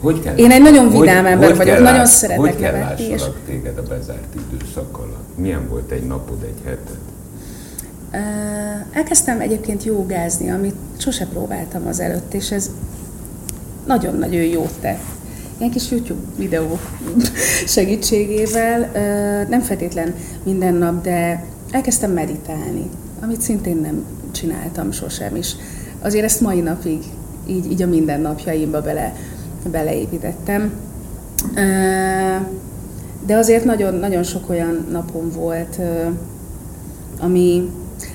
hogy 0.00 0.20
kell, 0.20 0.36
én 0.36 0.50
egy 0.50 0.62
nagyon 0.62 0.90
vidám 0.90 1.22
hogy, 1.22 1.32
ember 1.32 1.48
hogy 1.48 1.56
vagyok, 1.56 1.78
nagyon 1.78 1.92
lás, 1.94 2.08
szeretek 2.08 2.40
Hogy 2.40 2.56
kell 2.56 2.94
és... 2.98 3.22
téged 3.46 3.78
a 3.78 3.82
bezárt 3.82 4.34
időszak 4.52 4.98
alatt? 4.98 5.36
Milyen 5.36 5.68
volt 5.68 5.90
egy 5.90 6.02
napod, 6.02 6.42
egy 6.42 6.64
heted? 6.64 6.96
Elkezdtem 8.92 9.40
egyébként 9.40 9.84
jogázni, 9.84 10.50
amit 10.50 10.74
sose 10.98 11.26
próbáltam 11.26 11.86
az 11.86 12.00
előtt, 12.00 12.34
és 12.34 12.50
ez 12.50 12.70
nagyon-nagyon 13.86 14.42
jót 14.42 14.72
tett. 14.80 15.02
Ilyen 15.58 15.70
kis 15.72 15.90
YouTube 15.90 16.20
videó 16.36 16.78
segítségével, 17.76 18.90
nem 19.48 19.60
feltétlen 19.60 20.14
minden 20.42 20.74
nap, 20.74 21.02
de 21.02 21.44
elkezdtem 21.70 22.12
meditálni, 22.12 22.90
amit 23.20 23.40
szintén 23.40 23.76
nem 23.76 24.04
csináltam 24.32 24.92
sosem, 24.92 25.36
és 25.36 25.54
azért 26.00 26.24
ezt 26.24 26.40
mai 26.40 26.60
napig 26.60 27.02
így, 27.48 27.70
így 27.70 27.82
a 27.82 27.86
mindennapjaimba 27.86 28.80
bele, 28.80 29.14
beleépítettem. 29.70 30.72
De 33.26 33.36
azért 33.36 33.64
nagyon, 33.64 33.94
nagyon 33.94 34.22
sok 34.22 34.50
olyan 34.50 34.86
napom 34.90 35.30
volt, 35.30 35.80
ami 37.20 37.70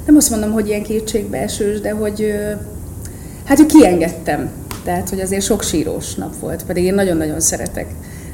nem 0.06 0.15
azt 0.15 0.30
mondom, 0.30 0.52
hogy 0.52 0.67
ilyen 0.67 0.84
kétségbeesős, 0.84 1.80
de 1.80 1.91
hogy 1.91 2.34
hát 3.45 3.58
hogy 3.58 3.65
kiengedtem. 3.65 4.50
Tehát, 4.84 5.10
hogy 5.10 5.19
azért 5.19 5.43
sok 5.43 5.63
sírós 5.63 6.15
nap 6.15 6.39
volt, 6.39 6.65
pedig 6.65 6.84
én 6.84 6.93
nagyon-nagyon 6.93 7.39
szeretek 7.39 7.88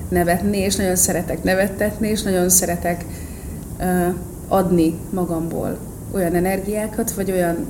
nevetni, 0.10 0.58
és 0.58 0.76
nagyon 0.76 0.96
szeretek 0.96 1.44
nevettetni, 1.44 2.08
és 2.08 2.22
nagyon 2.22 2.50
szeretek 2.50 3.06
adni 4.48 5.00
magamból 5.10 5.78
olyan 6.14 6.36
energiákat, 6.36 7.12
vagy 7.12 7.32
olyan, 7.32 7.68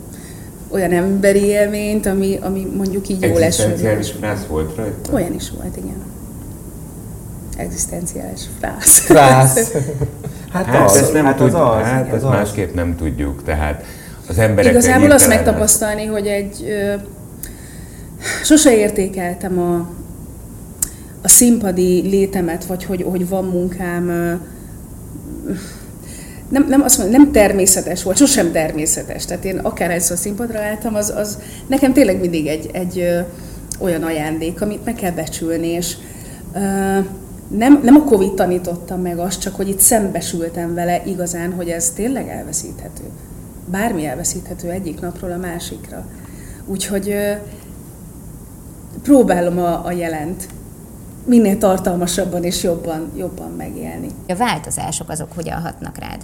olyan 0.69 0.91
emberi 0.91 1.43
élményt, 1.43 2.05
ami, 2.05 2.39
ami 2.41 2.67
mondjuk 2.75 3.09
így 3.09 3.21
jól 3.21 3.43
eső. 3.43 3.63
Egzisztenciális 3.63 4.11
frász 4.11 4.45
volt 4.45 4.75
rajta? 4.75 5.13
Olyan 5.13 5.33
is 5.33 5.51
volt, 5.57 5.77
igen. 5.77 6.03
Egzisztenciális 7.57 8.41
frász. 8.59 8.99
Frász. 8.99 9.71
Hát, 10.51 10.65
hát 10.65 10.89
az, 10.89 10.95
ezt 10.95 11.13
nem 11.13 11.25
hát 11.25 11.35
tud, 11.35 11.53
az, 11.53 11.83
hát 11.83 12.07
az, 12.07 12.13
ezt 12.13 12.23
az. 12.23 12.29
másképp 12.29 12.73
nem 12.73 12.95
tudjuk, 12.95 13.43
tehát 13.43 13.83
az 14.27 14.37
emberek... 14.37 14.71
Igazából 14.71 15.11
azt 15.11 15.27
megtapasztalni, 15.27 16.05
hogy 16.05 16.27
egy... 16.27 16.63
Ö, 16.67 16.93
sose 18.43 18.75
értékeltem 18.75 19.59
a, 19.59 19.75
a 21.21 21.27
színpadi 21.27 22.01
létemet, 22.01 22.65
vagy 22.65 22.83
hogy, 22.83 23.05
hogy 23.09 23.29
van 23.29 23.45
munkám, 23.45 24.09
ö, 24.09 24.33
nem, 26.49 26.65
nem 26.69 26.81
azt 26.81 26.97
mondom, 26.97 27.21
nem 27.21 27.31
természetes 27.31 28.03
volt, 28.03 28.17
sosem 28.17 28.51
természetes. 28.51 29.25
Tehát 29.25 29.45
én 29.45 29.57
akár 29.57 29.91
egyszer 29.91 30.17
színpadra 30.17 30.59
álltam, 30.59 30.95
az, 30.95 31.13
az 31.15 31.37
nekem 31.67 31.93
tényleg 31.93 32.19
mindig 32.19 32.47
egy, 32.47 32.69
egy 32.73 32.99
ö, 32.99 33.19
olyan 33.79 34.03
ajándék, 34.03 34.61
amit 34.61 34.85
meg 34.85 34.93
kell 34.95 35.11
becsülni, 35.11 35.67
és 35.67 35.95
ö, 36.55 36.99
nem, 37.57 37.79
nem 37.83 37.95
a 37.95 38.03
Covid 38.03 38.33
tanította 38.33 38.95
meg 38.95 39.19
azt, 39.19 39.39
csak 39.39 39.55
hogy 39.55 39.69
itt 39.69 39.79
szembesültem 39.79 40.73
vele 40.73 41.01
igazán, 41.05 41.53
hogy 41.53 41.69
ez 41.69 41.89
tényleg 41.89 42.27
elveszíthető. 42.27 43.03
Bármi 43.65 44.05
elveszíthető 44.05 44.69
egyik 44.69 44.99
napról 44.99 45.31
a 45.31 45.37
másikra. 45.37 46.05
Úgyhogy 46.65 47.09
ö, 47.09 47.31
próbálom 49.03 49.57
a, 49.57 49.85
a 49.85 49.91
jelent 49.91 50.47
minél 51.25 51.57
tartalmasabban 51.57 52.43
és 52.43 52.63
jobban, 52.63 53.11
jobban 53.17 53.51
megélni. 53.51 54.07
A 54.27 54.35
változások 54.35 55.09
azok 55.09 55.31
hogyan 55.35 55.61
hatnak 55.61 55.97
rád? 55.97 56.21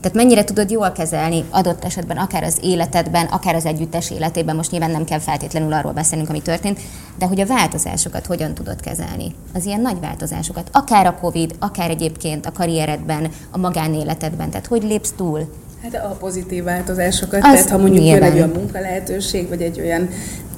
Tehát 0.00 0.16
mennyire 0.16 0.44
tudod 0.44 0.70
jól 0.70 0.92
kezelni 0.92 1.44
adott 1.50 1.84
esetben, 1.84 2.16
akár 2.16 2.42
az 2.42 2.58
életedben, 2.62 3.26
akár 3.26 3.54
az 3.54 3.64
együttes 3.64 4.10
életében, 4.10 4.56
most 4.56 4.70
nyilván 4.70 4.90
nem 4.90 5.04
kell 5.04 5.18
feltétlenül 5.18 5.72
arról 5.72 5.92
beszélnünk, 5.92 6.30
ami 6.30 6.42
történt, 6.42 6.80
de 7.18 7.26
hogy 7.26 7.40
a 7.40 7.46
változásokat 7.46 8.26
hogyan 8.26 8.54
tudod 8.54 8.80
kezelni? 8.80 9.34
Az 9.54 9.64
ilyen 9.64 9.80
nagy 9.80 10.00
változásokat, 10.00 10.68
akár 10.72 11.06
a 11.06 11.14
Covid, 11.20 11.54
akár 11.58 11.90
egyébként 11.90 12.46
a 12.46 12.52
karrieredben, 12.52 13.28
a 13.50 13.58
magánéletedben, 13.58 14.50
tehát 14.50 14.66
hogy 14.66 14.82
lépsz 14.82 15.12
túl? 15.16 15.48
Hát 15.82 15.94
a 15.94 16.16
pozitív 16.20 16.64
változásokat, 16.64 17.42
az 17.42 17.52
tehát 17.52 17.70
ha 17.70 17.78
mondjuk 17.78 18.04
jön 18.04 18.22
egy 18.22 18.34
olyan 18.34 18.48
munkalehetőség, 18.48 19.48
vagy 19.48 19.62
egy 19.62 19.80
olyan 19.80 20.08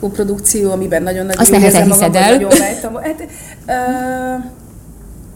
koprodukció, 0.01 0.71
amiben 0.71 1.03
nagyon-nagyon 1.03 1.41
Azt 1.41 1.51
nehezen 1.51 1.85
hiszed 1.85 2.15
el. 2.15 2.33
Nagyon 2.33 2.59
vágytam. 2.59 2.95
Hát, 2.95 3.21
uh, 3.21 3.27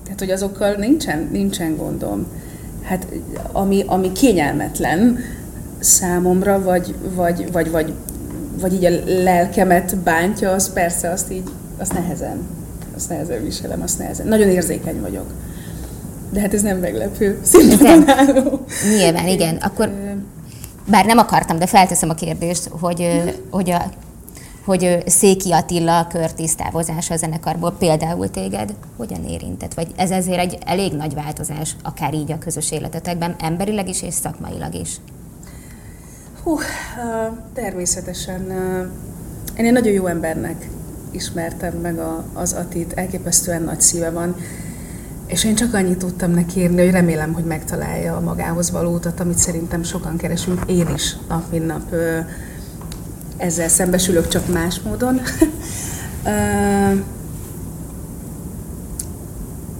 tehát, 0.04 0.18
hogy 0.18 0.30
azokkal 0.30 0.74
nincsen, 0.74 1.28
nincsen 1.32 1.76
gondom 1.76 2.26
hát 2.84 3.06
ami, 3.52 3.84
ami 3.86 4.12
kényelmetlen 4.12 5.18
számomra, 5.78 6.62
vagy, 6.62 6.94
vagy, 7.14 7.52
vagy, 7.52 7.70
vagy, 7.70 7.92
vagy 8.60 8.72
így 8.72 8.84
a 8.84 8.90
lelkemet 9.22 9.96
bántja, 9.96 10.50
az 10.50 10.72
persze 10.72 11.10
azt 11.10 11.32
így, 11.32 11.50
azt 11.78 11.92
nehezen, 11.92 12.38
azt 12.96 13.08
nehezen 13.08 13.42
viselem, 13.42 13.82
azt 13.82 13.98
nehezen. 13.98 14.26
Nagyon 14.26 14.48
érzékeny 14.48 15.00
vagyok. 15.00 15.26
De 16.30 16.40
hát 16.40 16.54
ez 16.54 16.62
nem 16.62 16.78
meglepő. 16.78 17.38
Szintén 17.42 18.04
Nyilván, 18.96 19.28
igen. 19.28 19.56
Akkor, 19.56 19.90
bár 20.90 21.04
nem 21.04 21.18
akartam, 21.18 21.58
de 21.58 21.66
felteszem 21.66 22.10
a 22.10 22.14
kérdést, 22.14 22.68
hogy, 22.80 23.22
hogy 23.50 23.70
a 23.70 23.82
hogy 24.64 25.02
Széki 25.06 25.52
Attila 25.52 26.06
körtisztávozása 26.06 27.14
a 27.14 27.16
zenekarból 27.16 27.72
például 27.78 28.30
téged 28.30 28.74
hogyan 28.96 29.24
érintett? 29.24 29.74
Vagy 29.74 29.88
ez 29.96 30.10
ezért 30.10 30.38
egy 30.38 30.58
elég 30.66 30.92
nagy 30.92 31.14
változás, 31.14 31.76
akár 31.82 32.14
így 32.14 32.32
a 32.32 32.38
közös 32.38 32.70
életetekben, 32.70 33.34
emberileg 33.38 33.88
is 33.88 34.02
és 34.02 34.14
szakmailag 34.14 34.74
is? 34.74 35.00
Hú, 36.42 36.58
természetesen. 37.54 38.40
Én 39.56 39.64
egy 39.64 39.72
nagyon 39.72 39.92
jó 39.92 40.06
embernek 40.06 40.68
ismertem 41.10 41.74
meg 41.74 41.98
az 42.32 42.52
Atit, 42.52 42.92
elképesztően 42.92 43.62
nagy 43.62 43.80
szíve 43.80 44.10
van, 44.10 44.36
és 45.26 45.44
én 45.44 45.54
csak 45.54 45.74
annyit 45.74 45.98
tudtam 45.98 46.30
neki 46.30 46.60
írni, 46.60 46.82
hogy 46.82 46.90
remélem, 46.90 47.32
hogy 47.32 47.44
megtalálja 47.44 48.16
a 48.16 48.20
magához 48.20 48.70
való 48.70 48.94
utat, 48.94 49.20
amit 49.20 49.38
szerintem 49.38 49.82
sokan 49.82 50.16
keresünk, 50.16 50.62
én 50.66 50.88
is 50.94 51.16
nap 51.28 51.50
mint 51.50 51.66
nap 51.66 51.94
ezzel 53.36 53.68
szembesülök 53.68 54.28
csak 54.28 54.52
más 54.52 54.80
módon. 54.80 55.20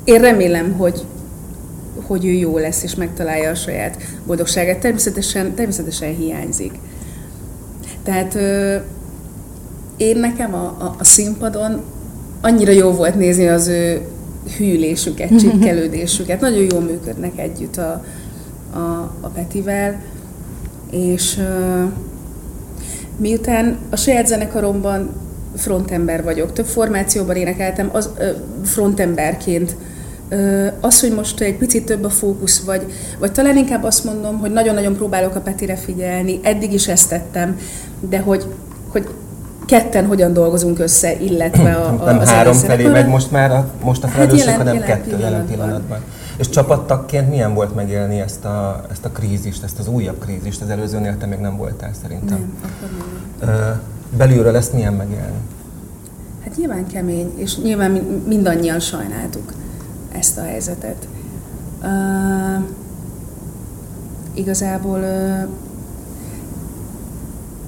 Én 0.04 0.20
remélem, 0.20 0.72
hogy, 0.72 1.04
hogy 2.06 2.26
ő 2.26 2.30
jó 2.30 2.58
lesz, 2.58 2.82
és 2.82 2.94
megtalálja 2.94 3.50
a 3.50 3.54
saját 3.54 3.96
boldogságát. 4.26 4.78
Természetesen, 4.78 5.54
természetesen 5.54 6.14
hiányzik. 6.16 6.72
Tehát 8.02 8.34
én 9.96 10.18
nekem 10.18 10.54
a, 10.54 10.64
a, 10.64 10.94
a 10.98 11.04
színpadon 11.04 11.82
annyira 12.40 12.72
jó 12.72 12.90
volt 12.90 13.14
nézni 13.14 13.48
az 13.48 13.66
ő 13.66 14.00
hűlésüket, 14.56 15.38
csipkelődésüket. 15.38 16.40
Nagyon 16.40 16.66
jól 16.70 16.80
működnek 16.80 17.38
együtt 17.38 17.76
a, 17.76 18.04
a, 18.72 18.78
a 19.20 19.28
Petivel, 19.34 20.02
és 20.90 21.40
Miután 23.16 23.78
a 23.90 23.96
saját 23.96 24.26
zenekaromban 24.26 25.10
frontember 25.56 26.22
vagyok, 26.22 26.52
több 26.52 26.66
formációban 26.66 27.36
énekeltem, 27.36 27.88
az 27.92 28.10
ö, 28.18 28.28
frontemberként. 28.64 29.76
Az, 30.80 31.00
hogy 31.00 31.14
most 31.14 31.40
egy 31.40 31.56
picit 31.56 31.84
több 31.84 32.04
a 32.04 32.08
fókusz, 32.08 32.60
vagy, 32.60 32.92
vagy 33.18 33.32
talán 33.32 33.56
inkább 33.56 33.84
azt 33.84 34.04
mondom, 34.04 34.38
hogy 34.38 34.52
nagyon-nagyon 34.52 34.96
próbálok 34.96 35.34
a 35.34 35.40
Petire 35.40 35.76
figyelni, 35.76 36.40
eddig 36.42 36.72
is 36.72 36.88
ezt 36.88 37.08
tettem, 37.08 37.58
de 38.00 38.18
hogy, 38.18 38.44
hogy 38.88 39.08
ketten 39.66 40.06
hogyan 40.06 40.32
dolgozunk 40.32 40.78
össze, 40.78 41.20
illetve 41.20 41.72
a, 41.72 42.02
a 42.02 42.04
Nem 42.04 42.18
a 42.18 42.26
három 42.26 42.54
felé 42.54 42.86
megy 42.86 43.06
most 43.06 43.30
már 43.30 43.50
a, 43.50 43.70
most 43.84 44.04
a 44.04 44.08
felelősség, 44.08 44.46
hát 44.46 44.56
hanem 44.56 44.74
jelen 44.74 44.88
kettő 44.88 45.02
pillanatban. 45.02 45.30
jelen 45.30 45.46
pillanatban. 45.46 45.98
És 46.36 46.48
csapattagként 46.48 47.28
milyen 47.28 47.54
volt 47.54 47.74
megélni 47.74 48.20
ezt 48.20 48.44
a, 48.44 48.84
ezt 48.90 49.04
a 49.04 49.10
krízist, 49.10 49.62
ezt 49.62 49.78
az 49.78 49.88
újabb 49.88 50.18
krízist? 50.18 50.62
Az 50.62 50.68
előzőnél 50.68 51.16
te 51.16 51.26
még 51.26 51.38
nem 51.38 51.56
voltál 51.56 51.90
szerintem. 52.02 52.38
Nem, 52.38 52.54
akkor 52.62 52.88
nem. 53.48 53.80
Belülről 54.16 54.56
ezt 54.56 54.72
milyen 54.72 54.92
megélni? 54.92 55.38
Hát 56.44 56.56
nyilván 56.56 56.86
kemény, 56.86 57.32
és 57.36 57.58
nyilván 57.58 57.90
mindannyian 58.26 58.80
sajnáltuk 58.80 59.52
ezt 60.12 60.38
a 60.38 60.42
helyzetet. 60.42 61.08
Uh, 61.82 62.64
igazából 64.34 64.98
uh, 64.98 65.48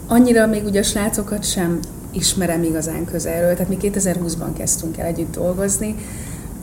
annyira 0.07 0.47
még 0.47 0.65
ugye 0.65 0.81
a 0.81 0.83
srácokat 0.83 1.45
sem 1.45 1.79
ismerem 2.11 2.63
igazán 2.63 3.05
közelről, 3.05 3.55
tehát 3.55 3.69
mi 3.69 3.77
2020-ban 3.81 4.57
kezdtünk 4.57 4.97
el 4.97 5.07
együtt 5.07 5.35
dolgozni, 5.35 5.95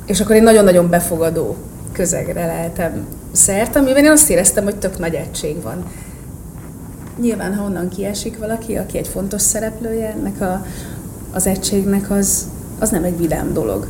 és 0.06 0.22
akkor 0.22 0.36
egy 0.36 0.42
nagyon-nagyon 0.42 0.90
befogadó 0.90 1.58
közegre 1.94 2.46
lehetem 2.46 3.06
szert, 3.32 3.76
amiben 3.76 4.04
én 4.04 4.12
azt 4.12 4.30
éreztem, 4.30 4.64
hogy 4.64 4.76
tök 4.76 5.00
nagy 5.00 5.14
egység 5.14 5.62
van. 5.62 5.86
Nyilván, 7.22 7.56
ha 7.56 7.64
onnan 7.64 7.90
kiesik 7.90 8.38
valaki, 8.38 8.76
aki 8.76 8.98
egy 8.98 9.08
fontos 9.08 9.42
szereplője 9.42 10.10
ennek 10.10 10.42
a, 10.42 10.66
az 11.32 11.48
egységnek, 11.48 12.12
az, 12.12 12.48
az 12.80 12.90
nem 12.90 13.04
egy 13.04 13.18
vidám 13.18 13.54
dolog. 13.54 13.88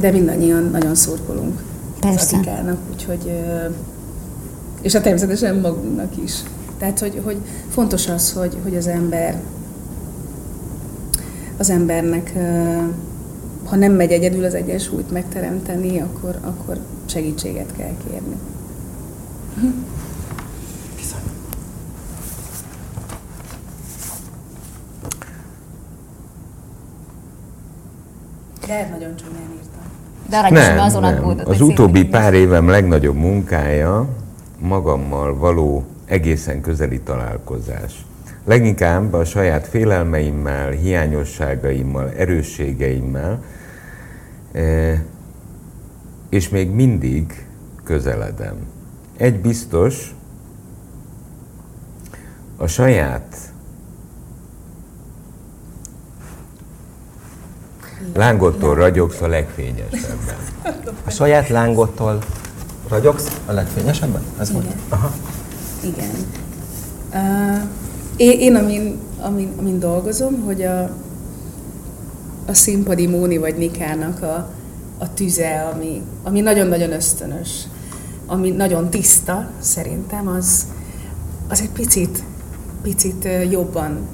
De 0.00 0.10
mindannyian 0.10 0.68
nagyon 0.70 0.94
szurkolunk 0.94 1.62
Persze. 2.00 2.36
az 2.36 2.74
úgyhogy 2.92 3.32
és 4.80 4.94
a 4.94 5.00
természetesen 5.00 5.56
magunknak 5.56 6.16
is. 6.24 6.32
Tehát, 6.78 6.98
hogy, 6.98 7.20
hogy 7.24 7.36
fontos 7.68 8.08
az, 8.08 8.32
hogy, 8.32 8.56
hogy 8.62 8.76
az 8.76 8.86
ember 8.86 9.40
az 11.56 11.70
embernek 11.70 12.32
ha 13.66 13.76
nem 13.76 13.92
megy 13.92 14.12
egyedül 14.12 14.44
az 14.44 14.54
egyensúlyt 14.54 15.10
megteremteni, 15.10 16.00
akkor, 16.00 16.38
akkor 16.40 16.78
segítséget 17.06 17.72
kell 17.76 17.92
kérni. 18.08 18.36
De 28.66 28.88
nagyon 28.90 29.16
csúnyán 29.16 29.50
írtam. 29.54 29.82
De 30.28 30.36
arra 30.36 30.50
nem, 30.50 30.78
azon 30.78 31.00
nem. 31.00 31.16
Aggódott, 31.16 31.46
Az 31.46 31.60
utóbbi 31.60 32.04
pár 32.04 32.34
évem 32.34 32.68
legnagyobb 32.68 33.16
munkája 33.16 34.08
magammal 34.58 35.36
való 35.36 35.84
egészen 36.04 36.60
közeli 36.60 37.00
találkozás. 37.00 38.04
Leginkább 38.44 39.12
a 39.12 39.24
saját 39.24 39.66
félelmeimmel, 39.66 40.70
hiányosságaimmal, 40.70 42.10
erősségeimmel, 42.16 43.42
és 46.28 46.48
még 46.48 46.70
mindig 46.70 47.46
közeledem. 47.84 48.56
Egy 49.16 49.40
biztos, 49.40 50.14
a 52.56 52.66
saját 52.66 53.36
lángottól 58.14 58.74
ragyogsz 58.74 59.20
a 59.20 59.26
legfényesebben. 59.26 60.36
A 61.04 61.10
saját 61.10 61.48
lángottól 61.48 62.18
ragyogsz 62.88 63.40
a 63.46 63.52
legfényesebben? 63.52 64.22
Ez 64.38 64.50
Igen. 64.50 64.62
Volt? 64.62 64.76
Aha. 64.88 65.12
Igen. 65.80 66.10
Uh, 67.12 67.62
én, 68.16 68.40
én 68.40 68.54
amin, 68.54 68.98
amin, 69.20 69.52
amin 69.58 69.78
dolgozom, 69.78 70.40
hogy 70.40 70.62
a, 70.62 70.90
a 72.46 72.54
színpadi 72.54 73.06
Móni 73.06 73.36
vagy 73.36 73.56
Nikának 73.56 74.22
a, 74.22 74.50
a 74.98 75.14
tüze, 75.14 75.70
ami, 75.74 76.02
ami 76.22 76.40
nagyon-nagyon 76.40 76.92
ösztönös, 76.92 77.50
ami 78.26 78.50
nagyon 78.50 78.90
tiszta, 78.90 79.50
szerintem, 79.60 80.28
az, 80.28 80.66
az 81.48 81.60
egy 81.60 81.70
picit, 81.70 82.22
picit 82.82 83.28
jobban 83.50 84.08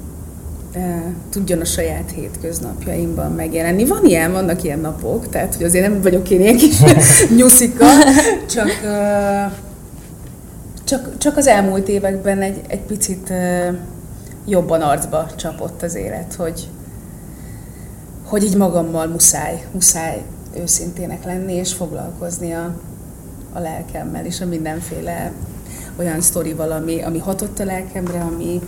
tudjon 1.29 1.59
a 1.59 1.65
saját 1.65 2.11
hétköznapjaimban 2.15 3.31
megjelenni. 3.31 3.85
Van 3.85 4.05
ilyen, 4.05 4.31
vannak 4.31 4.63
ilyen 4.63 4.79
napok, 4.79 5.29
tehát 5.29 5.55
hogy 5.55 5.65
azért 5.65 5.87
nem 5.87 6.01
vagyok 6.01 6.29
én 6.29 6.41
ilyen 6.41 6.57
kis 6.57 6.79
nyuszika, 7.37 7.85
csak, 8.49 8.69
csak, 10.83 11.17
csak 11.17 11.37
az 11.37 11.47
elmúlt 11.47 11.87
években 11.87 12.41
egy, 12.41 12.61
egy 12.67 12.81
picit 12.81 13.33
jobban 14.45 14.81
arcba 14.81 15.25
csapott 15.35 15.81
az 15.81 15.95
élet, 15.95 16.33
hogy, 16.33 16.67
hogy 18.33 18.43
így 18.43 18.57
magammal 18.57 19.07
muszáj, 19.07 19.65
muszáj 19.71 20.21
őszintének 20.61 21.25
lenni, 21.25 21.53
és 21.53 21.73
foglalkozni 21.73 22.53
a, 22.53 22.75
a 23.53 23.59
lelkemmel, 23.59 24.25
és 24.25 24.41
a 24.41 24.45
mindenféle 24.45 25.31
olyan 25.99 26.21
sztorival, 26.21 26.71
ami, 26.71 27.01
ami 27.01 27.19
hatott 27.19 27.59
a 27.59 27.65
lelkemre, 27.65 28.19
ami, 28.19 28.61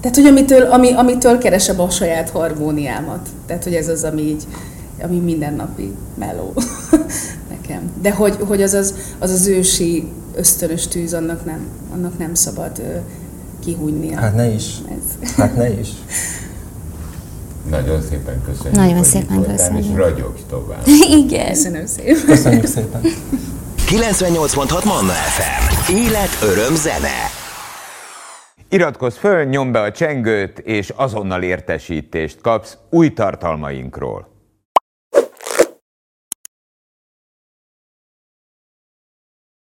tehát, 0.00 0.14
hogy 0.14 0.26
amitől, 0.26 0.62
ami, 0.62 0.92
amitől 0.92 1.38
keresem 1.38 1.80
a 1.80 1.90
saját 1.90 2.30
harmóniámat. 2.30 3.28
Tehát, 3.46 3.64
hogy 3.64 3.74
ez 3.74 3.88
az, 3.88 4.04
ami 4.04 4.22
így, 4.22 4.46
ami 5.02 5.18
mindennapi 5.18 5.94
meló 6.18 6.52
nekem. 7.54 7.92
De 8.02 8.12
hogy, 8.12 8.36
hogy 8.40 8.62
az, 8.62 8.72
az, 8.72 8.94
az 9.18 9.30
az 9.30 9.46
ősi 9.46 10.12
ösztönös 10.34 10.88
tűz, 10.88 11.14
annak 11.14 11.44
nem, 11.44 11.66
annak 11.92 12.18
nem 12.18 12.34
szabad 12.34 12.78
ö, 12.78 12.96
kihújnia. 13.64 14.18
Hát 14.18 14.34
ne 14.34 14.46
is. 14.46 14.78
Ez. 14.88 15.32
Hát 15.36 15.56
ne 15.56 15.78
is. 15.80 15.88
Nagyon 17.70 18.02
szépen 18.02 18.42
köszönjük. 18.44 18.74
Nagyon 18.74 19.02
szépen 19.04 19.42
köszönjük. 19.42 19.84
És 19.84 19.94
ragyogj 19.94 20.40
tovább. 20.48 20.86
Igen. 21.24 21.46
Köszönöm 21.48 21.86
szépen. 21.86 22.24
Köszönjük 22.26 22.66
szépen. 22.66 23.00
98.6 23.88 24.84
Manna 24.84 25.12
FM. 25.12 25.92
Élet, 25.94 26.38
öröm, 26.42 26.74
zene. 26.74 27.30
Iratkozz 28.68 29.16
föl, 29.16 29.44
nyomd 29.44 29.72
be 29.72 29.80
a 29.80 29.92
csengőt, 29.92 30.58
és 30.58 30.90
azonnal 30.96 31.42
értesítést 31.42 32.40
kapsz 32.40 32.76
új 32.90 33.12
tartalmainkról. 33.12 34.33